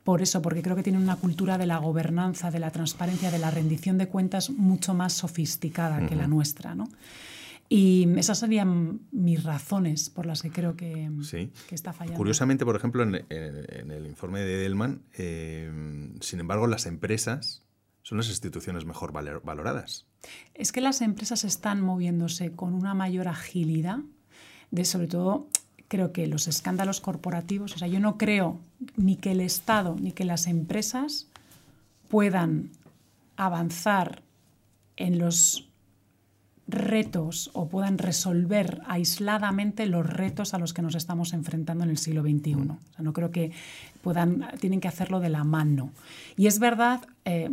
Por 0.04 0.22
eso, 0.22 0.42
porque 0.42 0.62
creo 0.62 0.76
que 0.76 0.84
tienen 0.84 1.02
una 1.02 1.18
cultura 1.18 1.58
de 1.58 1.68
la 1.68 1.78
gobernanza, 1.78 2.52
de 2.52 2.60
la 2.60 2.72
transparencia, 2.72 3.32
de 3.32 3.40
la 3.40 3.52
rendición 3.52 3.98
de 3.98 4.08
cuentas 4.08 4.50
mucho 4.50 4.94
más 4.94 5.14
sofisticada 5.14 6.08
que 6.08 6.16
la 6.16 6.28
nuestra. 6.28 6.76
Y 7.68 8.08
esas 8.18 8.40
serían 8.40 9.02
mis 9.12 9.44
razones 9.44 10.10
por 10.10 10.26
las 10.26 10.42
que 10.42 10.50
creo 10.50 10.76
que, 10.76 11.12
está 11.70 11.94
fallando. 11.94 12.18
Curiosamente, 12.18 12.66
por 12.66 12.76
ejemplo, 12.76 13.04
en, 13.04 13.92
el 13.92 14.08
informe 14.08 14.40
de 14.40 14.56
Edelman, 14.56 15.04
eh, 15.14 15.70
sin 16.22 16.40
embargo, 16.40 16.66
las 16.66 16.88
empresas 16.88 17.62
son 18.10 18.18
las 18.18 18.30
instituciones 18.30 18.86
mejor 18.86 19.12
valoradas. 19.12 20.08
Es 20.56 20.72
que 20.72 20.82
las 20.82 21.02
empresas 21.02 21.44
están 21.44 21.80
moviéndose 21.80 22.52
con 22.52 22.74
una 22.74 22.96
mayor 22.96 23.28
agilidad, 23.28 24.00
de 24.72 24.84
sobre 24.84 25.06
todo 25.06 25.48
creo 25.88 26.12
que 26.12 26.26
los 26.26 26.48
escándalos 26.48 27.02
corporativos, 27.02 27.76
o 27.76 27.78
sea, 27.78 27.88
yo 27.88 28.00
no 28.00 28.18
creo 28.18 28.60
ni 28.98 29.16
que 29.16 29.34
el 29.34 29.42
Estado 29.42 29.96
ni 30.02 30.12
que 30.12 30.26
las 30.26 30.48
empresas 30.48 31.28
puedan 32.08 32.72
avanzar 33.38 34.24
en 34.98 35.20
los 35.20 35.70
retos 36.68 37.52
o 37.54 37.70
puedan 37.70 38.00
resolver 38.00 38.82
aisladamente 38.88 39.86
los 39.86 40.04
retos 40.04 40.56
a 40.56 40.58
los 40.58 40.74
que 40.74 40.82
nos 40.82 40.96
estamos 40.96 41.32
enfrentando 41.34 41.84
en 41.84 41.92
el 41.92 42.00
siglo 42.00 42.24
XXI. 42.24 42.56
O 42.56 42.78
sea, 42.96 43.04
no 43.04 43.14
creo 43.14 43.30
que 43.30 43.52
puedan, 44.02 44.48
tienen 44.60 44.82
que 44.82 44.88
hacerlo 44.88 45.20
de 45.20 45.30
la 45.30 45.44
mano. 45.44 45.92
Y 46.38 46.48
es 46.48 46.58
verdad, 46.58 47.08
eh, 47.26 47.52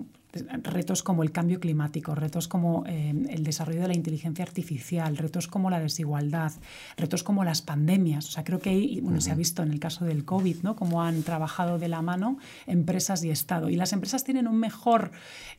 retos 0.63 1.03
como 1.03 1.23
el 1.23 1.33
cambio 1.33 1.61
climático, 1.61 2.15
retos 2.15 2.49
como 2.49 2.85
eh, 2.87 3.15
el 3.31 3.45
desarrollo 3.45 3.83
de 3.83 3.89
la 3.89 3.95
inteligencia 3.95 4.45
artificial, 4.45 5.17
retos 5.17 5.49
como 5.49 5.71
la 5.71 5.81
desigualdad, 5.81 6.53
retos 6.97 7.23
como 7.23 7.45
las 7.45 7.63
pandemias. 7.63 8.29
O 8.29 8.31
sea, 8.31 8.45
creo 8.45 8.61
que 8.61 8.71
ahí, 8.71 9.01
bueno, 9.01 9.21
se 9.21 9.31
ha 9.31 9.35
visto 9.35 9.63
en 9.63 9.73
el 9.73 9.81
caso 9.81 10.05
del 10.05 10.25
COVID, 10.25 10.63
¿no? 10.63 10.77
Cómo 10.77 11.03
han 11.03 11.23
trabajado 11.23 11.79
de 11.79 11.89
la 11.89 12.03
mano 12.03 12.39
empresas 12.67 13.25
y 13.25 13.31
Estado. 13.31 13.69
Y 13.69 13.77
las 13.77 13.93
empresas 13.93 14.25
tienen 14.25 14.47
un 14.49 14.59
mejor, 14.59 15.13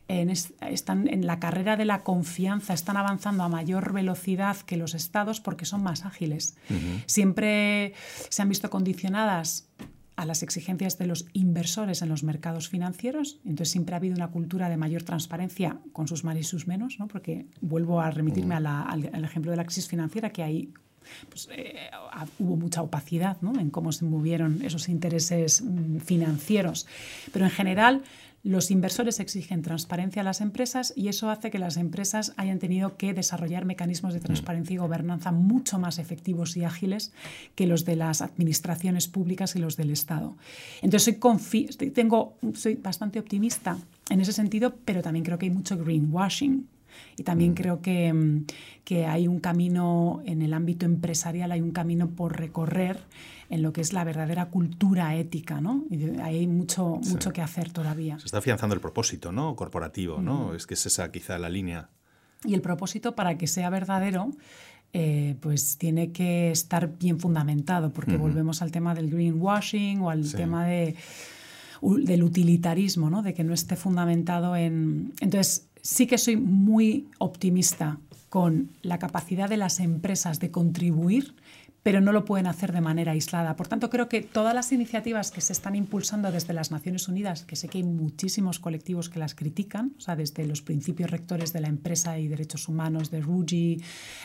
están 0.08 1.08
en 1.08 1.26
la 1.26 1.38
carrera 1.38 1.76
de 1.76 1.84
la 1.84 2.02
confianza, 2.02 2.74
están 2.74 2.96
avanzando 2.96 3.44
a 3.44 3.48
mayor 3.48 3.92
velocidad 3.92 4.56
que 4.56 4.76
los 4.76 4.94
Estados 4.94 5.40
porque 5.40 5.64
son 5.64 5.82
más 5.82 6.04
ágiles. 6.04 6.56
Siempre 7.06 7.94
se 8.28 8.42
han 8.42 8.48
visto 8.48 8.70
condicionadas 8.70 9.68
a 10.18 10.24
las 10.24 10.42
exigencias 10.42 10.98
de 10.98 11.06
los 11.06 11.26
inversores 11.32 12.02
en 12.02 12.08
los 12.08 12.24
mercados 12.24 12.68
financieros. 12.68 13.38
Entonces 13.44 13.70
siempre 13.70 13.94
ha 13.94 13.98
habido 13.98 14.16
una 14.16 14.32
cultura 14.32 14.68
de 14.68 14.76
mayor 14.76 15.04
transparencia 15.04 15.78
con 15.92 16.08
sus 16.08 16.24
más 16.24 16.36
y 16.36 16.42
sus 16.42 16.66
menos, 16.66 16.96
¿no? 16.98 17.06
porque 17.06 17.46
vuelvo 17.60 18.00
a 18.00 18.10
remitirme 18.10 18.56
al, 18.56 19.24
ejemplo 19.24 19.52
de 19.52 19.56
la 19.56 19.64
crisis 19.64 19.86
financiera, 19.86 20.30
que 20.30 20.42
ahí 20.42 20.74
pues, 21.28 21.48
eh, 21.52 21.90
hubo 22.38 22.56
mucha 22.56 22.82
opacidad 22.82 23.36
¿no? 23.40 23.58
en 23.58 23.70
cómo 23.70 23.92
se 23.92 24.04
movieron 24.04 24.62
esos 24.62 24.88
intereses 24.88 25.62
mm, 25.62 25.98
financieros. 25.98 26.86
Pero 27.32 27.44
en 27.44 27.50
general 27.50 28.02
los 28.44 28.70
inversores 28.70 29.18
exigen 29.18 29.62
transparencia 29.62 30.22
a 30.22 30.24
las 30.24 30.40
empresas 30.40 30.92
y 30.94 31.08
eso 31.08 31.28
hace 31.28 31.50
que 31.50 31.58
las 31.58 31.76
empresas 31.76 32.32
hayan 32.36 32.58
tenido 32.58 32.96
que 32.96 33.12
desarrollar 33.12 33.64
mecanismos 33.64 34.14
de 34.14 34.20
transparencia 34.20 34.74
y 34.74 34.78
gobernanza 34.78 35.32
mucho 35.32 35.78
más 35.78 35.98
efectivos 35.98 36.56
y 36.56 36.64
ágiles 36.64 37.12
que 37.56 37.66
los 37.66 37.84
de 37.84 37.96
las 37.96 38.22
administraciones 38.22 39.08
públicas 39.08 39.56
y 39.56 39.58
los 39.58 39.76
del 39.76 39.90
Estado. 39.90 40.36
Entonces 40.82 41.18
soy, 41.18 41.90
tengo, 41.90 42.36
soy 42.54 42.76
bastante 42.76 43.18
optimista 43.18 43.76
en 44.08 44.20
ese 44.20 44.32
sentido, 44.32 44.76
pero 44.84 45.02
también 45.02 45.24
creo 45.24 45.38
que 45.38 45.46
hay 45.46 45.52
mucho 45.52 45.76
greenwashing 45.76 46.68
y 47.16 47.22
también 47.22 47.52
mm. 47.52 47.54
creo 47.54 47.80
que, 47.80 48.12
mm, 48.12 48.44
que, 48.84 49.06
hay 49.06 49.28
un 49.28 49.40
camino 49.40 50.22
en 50.24 50.42
el 50.42 50.54
ámbito 50.54 50.86
empresarial, 50.86 51.52
hay 51.52 51.60
un 51.60 51.72
camino 51.72 52.10
por 52.10 52.38
recorrer 52.38 52.98
en 53.50 53.62
lo 53.62 53.72
que 53.72 53.80
es 53.80 53.92
la 53.92 54.04
verdadera 54.04 54.46
cultura 54.46 55.16
ética, 55.16 55.60
¿no? 55.60 55.84
Y 55.90 56.20
hay 56.20 56.46
mucho, 56.46 57.00
mucho 57.08 57.32
que 57.32 57.40
hacer 57.40 57.72
todavía. 57.72 58.18
Se 58.18 58.26
está 58.26 58.38
afianzando 58.38 58.74
el 58.74 58.80
propósito, 58.80 59.32
¿no? 59.32 59.56
Corporativo, 59.56 60.20
¿no? 60.20 60.54
Es 60.54 60.66
que 60.66 60.74
es 60.74 60.86
esa 60.86 61.10
quizá 61.10 61.38
la 61.38 61.48
línea. 61.48 61.88
Y 62.44 62.54
el 62.54 62.60
propósito, 62.60 63.14
para 63.14 63.38
que 63.38 63.46
sea 63.46 63.70
verdadero, 63.70 64.30
eh, 64.92 65.36
pues 65.40 65.76
tiene 65.76 66.12
que 66.12 66.50
estar 66.50 66.96
bien 66.98 67.20
fundamentado, 67.20 67.92
porque 67.92 68.16
volvemos 68.16 68.62
al 68.62 68.70
tema 68.70 68.94
del 68.94 69.10
greenwashing 69.10 70.00
o 70.00 70.08
al 70.10 70.32
tema 70.32 70.66
de, 70.66 70.96
del 71.82 72.22
utilitarismo, 72.22 73.10
¿no? 73.10 73.22
de 73.22 73.34
que 73.34 73.44
no 73.44 73.52
esté 73.52 73.76
fundamentado 73.76 74.56
en... 74.56 75.12
Entonces, 75.20 75.67
sí 75.82 76.06
que 76.06 76.18
soy 76.18 76.36
muy 76.36 77.08
optimista 77.18 77.98
con 78.28 78.70
la 78.82 78.98
capacidad 78.98 79.48
de 79.48 79.56
las 79.56 79.80
empresas 79.80 80.38
de 80.40 80.50
contribuir 80.50 81.34
pero 81.88 82.02
no 82.02 82.12
lo 82.12 82.26
pueden 82.26 82.46
hacer 82.46 82.72
de 82.72 82.82
manera 82.82 83.12
aislada. 83.12 83.56
Por 83.56 83.66
tanto, 83.66 83.88
creo 83.88 84.10
que 84.10 84.20
todas 84.20 84.54
las 84.54 84.72
iniciativas 84.72 85.30
que 85.30 85.40
se 85.40 85.54
están 85.54 85.74
impulsando 85.74 86.30
desde 86.30 86.52
las 86.52 86.70
Naciones 86.70 87.08
Unidas, 87.08 87.44
que 87.44 87.56
sé 87.56 87.68
que 87.68 87.78
hay 87.78 87.84
muchísimos 87.84 88.58
colectivos 88.58 89.08
que 89.08 89.18
las 89.18 89.34
critican, 89.34 89.92
o 89.96 90.00
sea, 90.02 90.14
desde 90.14 90.44
los 90.44 90.60
principios 90.60 91.10
rectores 91.10 91.54
de 91.54 91.62
la 91.62 91.68
empresa 91.68 92.18
y 92.18 92.28
derechos 92.28 92.68
humanos 92.68 93.10
de 93.10 93.22
RUGI, 93.22 93.80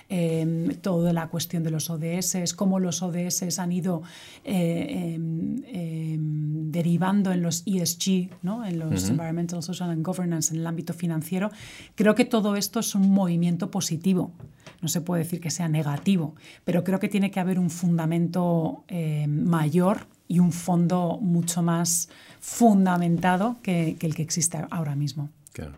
eh, 0.10 0.78
toda 0.82 1.14
la 1.14 1.28
cuestión 1.28 1.64
de 1.64 1.72
los 1.72 1.90
ODS, 1.90 2.54
cómo 2.54 2.82
los 2.82 3.02
ODS 3.02 3.58
han 3.58 3.72
ido 3.72 4.02
eh, 4.44 5.14
em, 5.16 5.64
em, 5.66 6.70
derivando 6.70 7.32
en 7.32 7.44
los 7.44 7.64
ESG, 7.66 8.30
¿no? 8.42 8.66
en 8.66 8.78
los 8.78 9.10
Environmental, 9.10 9.64
Social 9.64 9.90
and 9.90 10.06
Governance, 10.06 10.54
en 10.54 10.60
el 10.60 10.68
ámbito 10.68 10.94
financiero, 10.94 11.50
creo 11.96 12.14
que 12.14 12.26
todo 12.26 12.58
esto 12.58 12.82
es 12.82 12.94
un 12.94 13.10
movimiento 13.10 13.72
positivo 13.72 14.34
no 14.82 14.88
se 14.88 15.02
puede 15.02 15.24
decir 15.24 15.40
que 15.40 15.52
sea 15.52 15.68
negativo, 15.68 16.36
pero 16.64 16.84
creo 16.84 17.00
que 17.00 17.10
tiene 17.10 17.32
que 17.32 17.40
haber 17.40 17.60
un 17.60 17.70
fundamento 17.70 18.84
eh, 18.88 19.28
mayor 19.28 20.08
y 20.28 20.40
un 20.40 20.52
fondo 20.52 21.20
mucho 21.22 21.62
más 21.62 22.10
fundamentado 22.40 23.58
que, 23.62 23.98
el 24.00 24.16
que 24.16 24.22
existe 24.22 24.66
ahora 24.70 24.96
mismo. 24.96 25.30
Claro. 25.52 25.78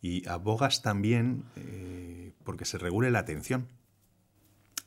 Y 0.00 0.28
abogas 0.28 0.82
también 0.82 1.42
eh, 1.56 2.32
porque 2.44 2.64
se 2.64 2.78
regule 2.78 3.10
la 3.10 3.20
atención. 3.20 3.66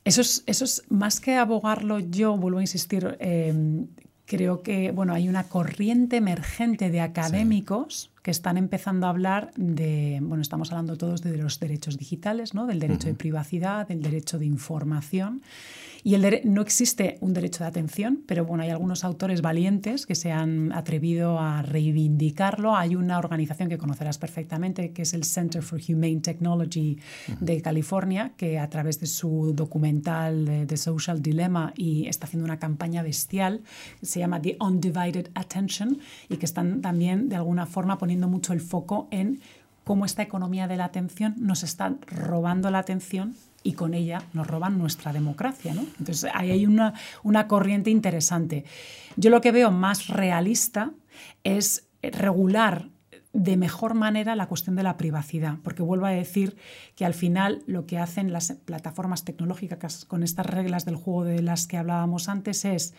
Eso 0.04 0.22
es, 0.22 0.44
eso 0.48 0.66
es 0.66 0.84
más 0.90 1.20
que 1.20 1.36
abogarlo 1.36 2.00
yo, 2.00 2.36
vuelvo 2.38 2.60
a 2.60 2.62
insistir, 2.62 3.18
eh, 3.20 3.86
creo 4.26 4.64
que 4.64 4.92
bueno, 4.92 5.14
hay 5.14 5.30
una 5.30 5.44
corriente 5.44 6.18
emergente 6.18 6.90
de 6.90 7.02
académicos 7.02 8.12
que 8.22 8.32
están 8.32 8.58
empezando 8.58 9.08
a 9.08 9.10
hablar 9.10 9.52
de, 9.56 10.20
bueno, 10.22 10.42
estamos 10.42 10.72
hablando 10.72 10.98
todos 10.98 11.22
de 11.22 11.38
los 11.38 11.60
derechos 11.60 11.98
digitales, 11.98 12.54
¿no? 12.54 12.68
del 12.68 12.80
derecho 12.80 13.08
de 13.08 13.16
privacidad, 13.16 13.88
del 13.88 14.02
derecho 14.02 14.38
de 14.38 14.46
información. 14.46 15.42
Y 16.04 16.16
el 16.16 16.42
no 16.46 16.62
existe 16.62 17.18
un 17.22 17.34
derecho 17.34 17.64
de 17.64 17.70
atención, 17.70 18.24
pero 18.26 18.44
bueno, 18.44 18.64
hay 18.64 18.72
algunos 18.72 19.04
autores 19.04 19.42
valientes 19.42 20.06
que 20.08 20.16
se 20.16 20.32
han 20.32 20.72
atrevido 20.74 21.40
a 21.40 21.62
reivindicarlo. 21.62 22.76
Hay 22.76 22.96
una 22.96 23.20
organización 23.20 23.70
que 23.70 23.78
conocerás 23.78 24.18
perfectamente, 24.18 24.94
que 24.94 25.04
es 25.04 25.14
el 25.14 25.24
Center 25.24 25.62
for 25.62 25.80
Humane 25.88 26.22
Technology 26.22 26.98
de 27.40 27.62
California, 27.62 28.34
que 28.36 28.58
a 28.58 28.68
través 28.70 29.00
de 29.00 29.06
su 29.06 29.54
documental 29.56 30.66
The 30.68 30.78
Social 30.78 31.22
Dilemma 31.22 31.74
y 31.78 32.08
está 32.08 32.26
haciendo 32.26 32.46
una 32.46 32.58
campaña 32.58 33.04
bestial, 33.04 33.62
se 34.02 34.20
llama 34.20 34.42
The 34.42 34.58
Undivided 34.60 35.30
Attention, 35.36 36.00
y 36.30 36.38
que 36.38 36.46
están 36.46 36.82
también 36.82 37.30
de 37.30 37.36
alguna 37.36 37.68
forma 37.68 38.00
poniendo 38.00 38.11
mucho 38.20 38.54
el 38.54 38.62
foco 38.62 39.08
en 39.12 39.42
cómo 39.84 40.06
esta 40.06 40.22
economía 40.22 40.68
de 40.68 40.78
la 40.78 40.86
atención 40.86 41.36
nos 41.38 41.64
está 41.64 41.96
robando 42.08 42.70
la 42.70 42.80
atención 42.80 43.36
y 43.64 43.74
con 43.74 43.94
ella 43.94 44.24
nos 44.34 44.48
roban 44.48 44.78
nuestra 44.78 45.14
democracia. 45.14 45.74
¿no? 45.74 45.82
Entonces 46.00 46.30
ahí 46.34 46.52
hay 46.52 46.66
una, 46.66 46.94
una 47.24 47.48
corriente 47.48 47.90
interesante. 47.90 48.66
Yo 49.16 49.30
lo 49.30 49.42
que 49.42 49.52
veo 49.52 49.72
más 49.72 50.08
realista 50.08 50.92
es 51.44 51.88
regular 52.02 52.90
de 53.34 53.56
mejor 53.56 53.94
manera 53.94 54.36
la 54.36 54.48
cuestión 54.48 54.76
de 54.76 54.84
la 54.84 54.98
privacidad, 54.98 55.58
porque 55.64 55.82
vuelvo 55.82 56.06
a 56.06 56.12
decir 56.12 56.58
que 56.96 57.06
al 57.06 57.14
final 57.14 57.64
lo 57.66 57.86
que 57.86 57.98
hacen 57.98 58.34
las 58.34 58.52
plataformas 58.66 59.24
tecnológicas 59.24 60.06
con 60.06 60.24
estas 60.24 60.46
reglas 60.46 60.84
del 60.84 60.98
juego 60.98 61.24
de 61.24 61.42
las 61.42 61.68
que 61.68 61.78
hablábamos 61.78 62.28
antes 62.28 62.66
es 62.66 62.94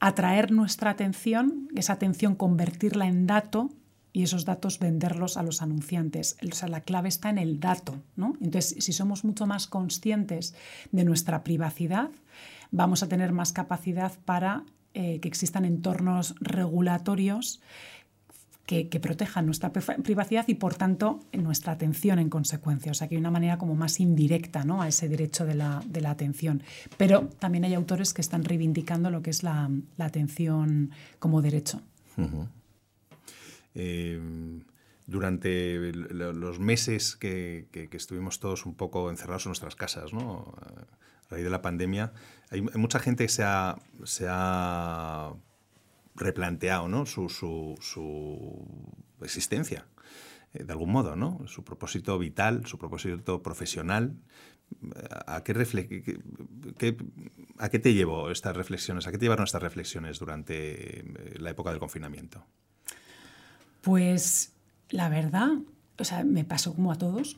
atraer 0.00 0.50
nuestra 0.50 0.90
atención, 0.90 1.68
esa 1.76 1.92
atención 1.92 2.34
convertirla 2.34 3.06
en 3.06 3.26
dato 3.26 3.70
y 4.12 4.22
esos 4.22 4.44
datos 4.44 4.78
venderlos 4.78 5.36
a 5.36 5.42
los 5.42 5.62
anunciantes. 5.62 6.36
O 6.50 6.54
sea, 6.54 6.68
la 6.68 6.80
clave 6.80 7.08
está 7.08 7.30
en 7.30 7.38
el 7.38 7.60
dato. 7.60 7.96
¿no? 8.16 8.34
Entonces, 8.40 8.82
si 8.82 8.92
somos 8.92 9.24
mucho 9.24 9.46
más 9.46 9.66
conscientes 9.66 10.54
de 10.92 11.04
nuestra 11.04 11.44
privacidad, 11.44 12.10
vamos 12.70 13.02
a 13.02 13.08
tener 13.08 13.32
más 13.32 13.52
capacidad 13.52 14.12
para 14.24 14.64
eh, 14.94 15.20
que 15.20 15.28
existan 15.28 15.64
entornos 15.64 16.34
regulatorios 16.40 17.60
que, 18.66 19.00
protejan 19.00 19.46
nuestra 19.46 19.72
privacidad 19.72 20.46
y, 20.46 20.54
por 20.54 20.76
tanto, 20.76 21.18
nuestra 21.32 21.72
atención 21.72 22.20
en 22.20 22.30
consecuencia. 22.30 22.92
O 22.92 22.94
sea, 22.94 23.08
que 23.08 23.16
hay 23.16 23.20
una 23.20 23.32
manera 23.32 23.58
como 23.58 23.74
más 23.74 23.98
indirecta 23.98 24.64
¿no? 24.64 24.80
a 24.80 24.86
ese 24.86 25.08
derecho 25.08 25.44
de 25.44 25.56
la, 25.56 25.82
de 25.88 26.00
la, 26.00 26.10
atención. 26.10 26.62
Pero 26.96 27.28
también 27.40 27.64
hay 27.64 27.74
autores 27.74 28.14
que 28.14 28.20
están 28.20 28.44
reivindicando 28.44 29.10
lo 29.10 29.22
que 29.22 29.30
es 29.30 29.42
la, 29.42 29.68
la 29.96 30.04
atención 30.04 30.92
como 31.18 31.42
derecho. 31.42 31.82
Em, 33.74 34.64
durante 35.06 35.92
los 35.92 36.60
meses 36.60 37.16
que, 37.16 37.66
estuvimos 37.92 38.38
todos 38.38 38.64
un 38.64 38.74
poco 38.74 39.10
encerrados 39.10 39.46
en 39.46 39.50
nuestras 39.50 39.74
casas, 39.74 40.12
¿no? 40.12 40.54
a 40.60 40.86
raíz 41.30 41.44
de 41.44 41.50
la 41.50 41.62
pandemia, 41.62 42.12
hay, 42.50 42.62
mucha 42.62 43.00
gente 43.00 43.24
que 43.24 43.28
se 43.28 43.42
ha, 44.28 45.32
replanteado 46.14 46.88
¿no? 46.88 47.06
su, 47.06 47.28
su, 47.28 48.66
existencia, 49.22 49.86
eh, 50.52 50.64
de 50.64 50.72
algún 50.72 50.90
modo, 50.92 51.16
¿no? 51.16 51.40
su 51.46 51.64
propósito 51.64 52.18
vital, 52.18 52.66
su 52.66 52.78
propósito 52.78 53.42
profesional. 53.42 54.16
¿a 55.26 55.42
qué, 55.42 55.52
¿a 57.58 57.68
qué 57.68 57.78
te 57.80 57.94
llevó 57.94 58.30
estas 58.30 58.56
reflexiones? 58.56 59.08
¿A 59.08 59.10
qué 59.10 59.18
te 59.18 59.24
llevaron 59.24 59.44
estas 59.44 59.62
reflexiones 59.62 60.20
durante 60.20 61.00
eh, 61.00 61.04
la 61.38 61.50
época 61.50 61.70
del 61.70 61.80
confinamiento? 61.80 62.46
Pues 63.80 64.52
la 64.90 65.08
verdad, 65.08 65.50
o 65.98 66.04
sea, 66.04 66.24
me 66.24 66.44
pasó 66.44 66.74
como 66.74 66.92
a 66.92 66.96
todos. 66.96 67.36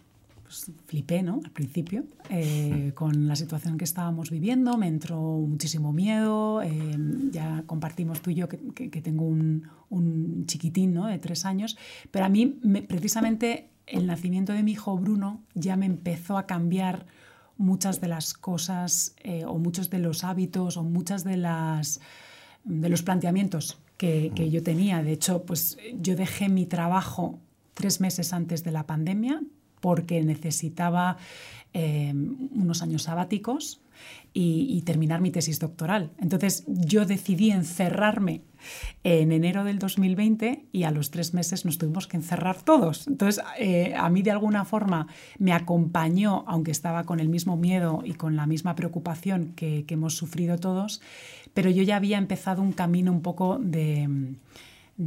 Pues, 0.52 0.70
flipé, 0.86 1.22
¿no? 1.22 1.40
Al 1.42 1.50
principio, 1.50 2.04
eh, 2.28 2.92
con 2.94 3.26
la 3.26 3.36
situación 3.36 3.78
que 3.78 3.84
estábamos 3.84 4.30
viviendo, 4.30 4.76
me 4.76 4.86
entró 4.86 5.18
muchísimo 5.18 5.94
miedo. 5.94 6.60
Eh, 6.60 6.94
ya 7.30 7.62
compartimos 7.64 8.20
tú 8.20 8.30
y 8.30 8.34
yo 8.34 8.48
que, 8.48 8.88
tengo 9.02 9.24
un, 9.24 10.44
chiquitín, 10.46 10.92
¿no? 10.92 11.06
De 11.06 11.18
tres 11.18 11.46
años. 11.46 11.78
Pero 12.10 12.26
a 12.26 12.28
mí, 12.28 12.46
precisamente, 12.86 13.70
el 13.86 14.06
nacimiento 14.06 14.52
de 14.52 14.62
mi 14.62 14.72
hijo 14.72 14.94
Bruno 14.98 15.40
ya 15.54 15.76
me 15.76 15.86
empezó 15.86 16.36
a 16.36 16.46
cambiar 16.46 17.06
muchas 17.56 18.02
de 18.02 18.08
las 18.08 18.34
cosas 18.34 19.14
eh, 19.22 19.46
o 19.46 19.58
muchos 19.58 19.88
de 19.88 20.00
los 20.00 20.22
hábitos 20.22 20.76
o 20.76 20.82
muchas 20.82 21.24
de 21.24 21.38
las 21.38 22.00
de 22.64 22.88
los 22.88 23.02
planteamientos 23.02 23.81
que, 23.96 24.32
que, 24.34 24.46
mm. 24.46 24.50
yo 24.50 24.62
tenía. 24.62 25.02
De 25.02 25.12
hecho, 25.12 25.44
pues 25.44 25.78
yo 26.00 26.16
dejé 26.16 26.48
mi 26.48 26.66
trabajo 26.66 27.38
tres 27.74 28.00
meses 28.00 28.32
antes 28.32 28.64
de 28.64 28.72
la 28.72 28.86
pandemia 28.86 29.42
porque 29.80 30.22
necesitaba 30.22 31.16
eh, 31.74 32.14
unos 32.14 32.82
años 32.82 33.02
sabáticos 33.02 33.80
y, 34.34 34.82
terminar 34.82 35.20
mi 35.20 35.30
tesis 35.30 35.58
doctoral. 35.58 36.10
Entonces 36.18 36.64
yo 36.66 37.04
decidí 37.04 37.50
encerrarme 37.50 38.42
en 39.04 39.32
enero 39.32 39.64
del 39.64 39.78
2020 39.78 40.66
y 40.72 40.82
a 40.84 40.90
los 40.90 41.10
tres 41.10 41.34
meses 41.34 41.64
nos 41.64 41.78
tuvimos 41.78 42.06
que 42.06 42.16
encerrar 42.16 42.62
todos. 42.62 43.06
Entonces 43.08 43.42
eh, 43.58 43.94
a 43.96 44.08
mí 44.08 44.22
de 44.22 44.30
alguna 44.30 44.64
forma 44.64 45.06
me 45.38 45.52
acompañó, 45.52 46.44
aunque 46.46 46.70
estaba 46.70 47.04
con 47.04 47.20
el 47.20 47.28
mismo 47.28 47.56
miedo 47.56 48.02
y 48.04 48.14
con 48.14 48.36
la 48.36 48.46
misma 48.46 48.74
preocupación 48.74 49.52
que 49.54 49.84
hemos 49.88 50.16
sufrido 50.16 50.58
todos, 50.58 51.00
pero 51.54 51.70
yo 51.70 51.82
ya 51.82 51.96
había 51.96 52.18
empezado 52.18 52.62
un 52.62 52.72
camino 52.72 53.12
un 53.12 53.22
poco 53.22 53.58
de 53.60 54.08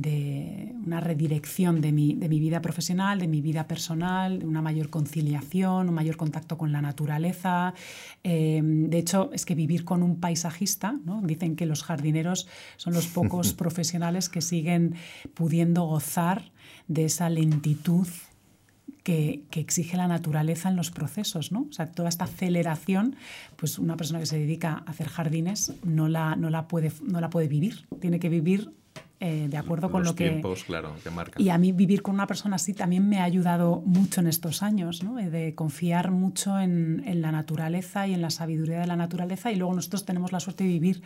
de 0.02 0.76
una 0.86 1.00
redirección 1.00 1.80
de 1.80 1.94
mi, 1.94 2.16
vida 2.16 2.62
profesional, 2.62 3.20
de 3.20 3.28
mi 3.28 3.42
vida 3.42 3.66
personal, 3.68 4.40
de 4.40 4.46
una 4.46 4.62
mayor 4.62 4.90
conciliación, 4.90 5.88
un 5.88 5.96
mayor 5.96 6.18
contacto 6.18 6.58
con 6.58 6.74
la 6.74 6.82
naturaleza. 6.82 7.74
Em, 8.24 8.90
de 8.90 8.98
hecho, 8.98 9.30
es 9.34 9.46
que 9.46 9.56
vivir 9.56 9.86
con 9.86 10.04
un 10.04 10.20
paisajista, 10.20 10.96
¿no? 11.06 11.22
dicen 11.22 11.56
que 11.56 11.66
los 11.66 11.84
jardineros 11.84 12.48
son 12.76 12.94
los 12.94 13.08
pocos 13.08 13.54
profesionales 13.64 14.28
que 14.28 14.42
siguen 14.42 14.96
pudiendo 15.34 15.84
gozar 15.84 16.52
de 16.88 17.06
esa 17.06 17.30
lentitud 17.30 18.08
que, 19.04 19.44
exige 19.54 19.96
la 19.96 20.08
naturaleza 20.08 20.68
en 20.68 20.76
los 20.76 20.92
procesos, 20.92 21.54
¿no? 21.54 21.68
O 21.70 21.72
sea, 21.72 21.92
toda 21.92 22.10
esta 22.10 22.26
aceleración, 22.26 23.16
pues 23.56 23.80
una 23.80 23.96
persona 23.96 24.20
que 24.20 24.26
se 24.26 24.38
dedica 24.38 24.84
a 24.86 24.92
hacer 24.92 25.08
jardines 25.08 25.74
no 25.84 26.10
la, 26.10 26.36
no 26.36 26.50
la, 26.50 26.68
puede, 26.68 26.92
no 27.02 27.22
la 27.22 27.30
puede 27.30 27.48
vivir, 27.48 27.88
tiene 28.02 28.20
que 28.20 28.28
vivir 28.28 28.74
eh, 29.22 29.48
de 29.50 29.58
acuerdo 29.58 29.90
con 29.90 30.04
lo 30.04 30.14
que... 30.14 30.30
tiempos, 30.30 30.66
claro, 30.66 30.94
que 31.02 31.10
marcan. 31.10 31.42
Y 31.42 31.50
a 31.50 31.58
mí 31.58 31.72
vivir 31.72 32.02
con 32.02 32.16
una 32.16 32.28
persona 32.28 32.58
así 32.58 32.74
también 32.74 33.08
me 33.08 33.20
ha 33.20 33.24
ayudado 33.24 33.82
mucho 33.86 34.20
en 34.20 34.28
estos 34.28 34.62
años, 34.62 35.04
¿no? 35.04 35.20
Eh, 35.20 35.30
de 35.30 35.56
confiar 35.56 36.12
mucho 36.12 36.60
en, 36.60 37.02
en, 37.06 37.22
la 37.22 37.32
naturaleza 37.32 38.08
y 38.08 38.14
en 38.14 38.22
la 38.22 38.30
sabiduría 38.30 38.80
de 38.80 38.88
la 38.88 38.98
naturaleza 38.98 39.54
y 39.54 39.56
luego 39.56 39.74
nosotros 39.74 40.04
tenemos 40.06 40.34
la 40.34 40.42
suerte 40.42 40.66
de 40.66 40.70
vivir 40.70 41.02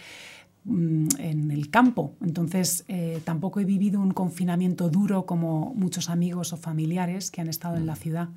mm, 0.66 1.08
en 1.20 1.52
el 1.52 1.70
campo. 1.70 2.16
Entonces, 2.22 2.84
eh, 2.88 3.22
tampoco 3.24 3.60
he 3.60 3.66
vivido 3.66 4.02
un 4.02 4.12
confinamiento 4.12 4.90
duro 4.90 5.28
como 5.28 5.74
muchos 5.76 6.10
amigos 6.10 6.52
o 6.52 6.58
familiares 6.58 7.30
que 7.30 7.42
han 7.42 7.48
estado 7.48 7.78
en 7.78 7.86
la 7.86 7.94
mm. 7.94 7.98
ciudad. 7.98 8.30